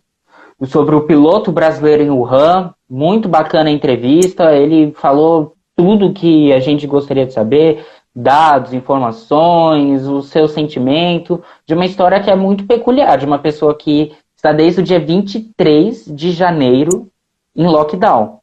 sobre 0.67 0.93
o 0.93 1.01
piloto 1.01 1.51
brasileiro 1.51 2.03
em 2.03 2.09
Wuhan. 2.09 2.73
Muito 2.89 3.29
bacana 3.29 3.69
a 3.69 3.73
entrevista. 3.73 4.53
Ele 4.53 4.93
falou 4.99 5.55
tudo 5.75 6.13
que 6.13 6.51
a 6.53 6.59
gente 6.59 6.85
gostaria 6.85 7.25
de 7.25 7.33
saber, 7.33 7.85
dados, 8.13 8.73
informações, 8.73 10.05
o 10.05 10.21
seu 10.21 10.47
sentimento, 10.47 11.43
de 11.65 11.73
uma 11.73 11.85
história 11.85 12.21
que 12.21 12.29
é 12.29 12.35
muito 12.35 12.65
peculiar, 12.65 13.17
de 13.17 13.25
uma 13.25 13.39
pessoa 13.39 13.75
que 13.75 14.15
está 14.35 14.51
desde 14.51 14.81
o 14.81 14.83
dia 14.83 14.99
23 14.99 16.05
de 16.05 16.31
janeiro 16.31 17.09
em 17.55 17.67
lockdown. 17.67 18.39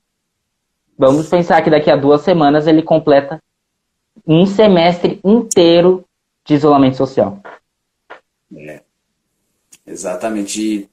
Vamos 0.96 1.28
pensar 1.28 1.62
que 1.62 1.70
daqui 1.70 1.90
a 1.90 1.96
duas 1.96 2.22
semanas 2.22 2.66
ele 2.66 2.82
completa 2.82 3.40
um 4.26 4.46
semestre 4.46 5.20
inteiro 5.24 6.04
de 6.44 6.54
isolamento 6.54 6.96
social. 6.96 7.40
É. 8.56 8.80
Exatamente. 9.86 10.60
E 10.60 10.88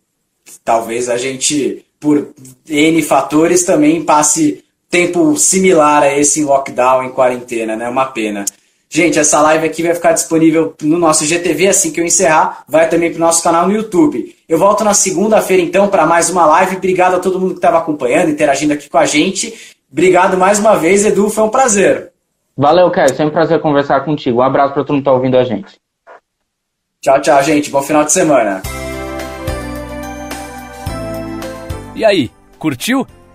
talvez 0.64 1.10
a 1.10 1.18
gente, 1.18 1.86
por 2.00 2.34
N 2.68 3.02
fatores, 3.02 3.64
também 3.64 4.04
passe 4.04 4.65
tempo 4.96 5.36
similar 5.36 6.04
a 6.04 6.18
esse 6.18 6.40
em 6.40 6.46
lockdown, 6.46 7.04
em 7.04 7.10
quarentena, 7.10 7.76
né? 7.76 7.90
Uma 7.90 8.06
pena. 8.06 8.46
Gente, 8.90 9.20
essa 9.20 9.42
live 9.42 9.68
aqui 9.68 9.84
vai 9.84 9.94
ficar 9.94 10.14
disponível 10.14 10.74
no 10.82 10.98
nosso 10.98 11.26
GTV 11.26 11.68
assim 11.68 11.92
que 11.92 12.00
eu 12.00 12.06
encerrar, 12.06 12.64
vai 12.66 12.88
também 12.88 13.12
para 13.12 13.18
o 13.18 13.20
nosso 13.20 13.44
canal 13.44 13.68
no 13.68 13.76
YouTube. 13.76 14.34
Eu 14.48 14.58
volto 14.58 14.86
na 14.86 14.94
segunda-feira 14.94 15.62
então 15.62 15.90
para 15.90 16.06
mais 16.06 16.30
uma 16.30 16.46
live. 16.46 16.78
Obrigado 16.78 17.16
a 17.16 17.20
todo 17.20 17.38
mundo 17.38 17.52
que 17.52 17.58
estava 17.58 17.78
acompanhando, 17.78 18.30
interagindo 18.30 18.72
aqui 18.72 18.90
com 18.90 18.98
a 18.98 19.06
gente. 19.06 19.76
Obrigado 19.92 20.38
mais 20.38 20.60
uma 20.60 20.78
vez, 20.78 21.06
Edu, 21.06 21.30
foi 21.30 21.44
um 21.44 21.50
prazer. 21.50 22.14
Valeu, 22.56 22.90
Caio, 22.90 23.10
sempre 23.10 23.26
um 23.26 23.32
prazer 23.32 23.60
conversar 23.60 24.00
contigo. 24.06 24.38
Um 24.40 24.44
abraço 24.44 24.74
para 24.74 24.84
todo 24.86 24.94
mundo 24.94 25.04
que 25.04 25.10
está 25.10 25.12
ouvindo 25.12 25.38
a 25.38 25.44
gente. 25.44 25.76
Tchau, 27.02 27.20
tchau, 27.20 27.44
gente. 27.44 27.70
Bom 27.70 27.82
final 27.82 28.06
de 28.06 28.14
semana. 28.14 28.62
E 31.94 32.06
aí, 32.06 32.32
curtiu? 32.58 33.06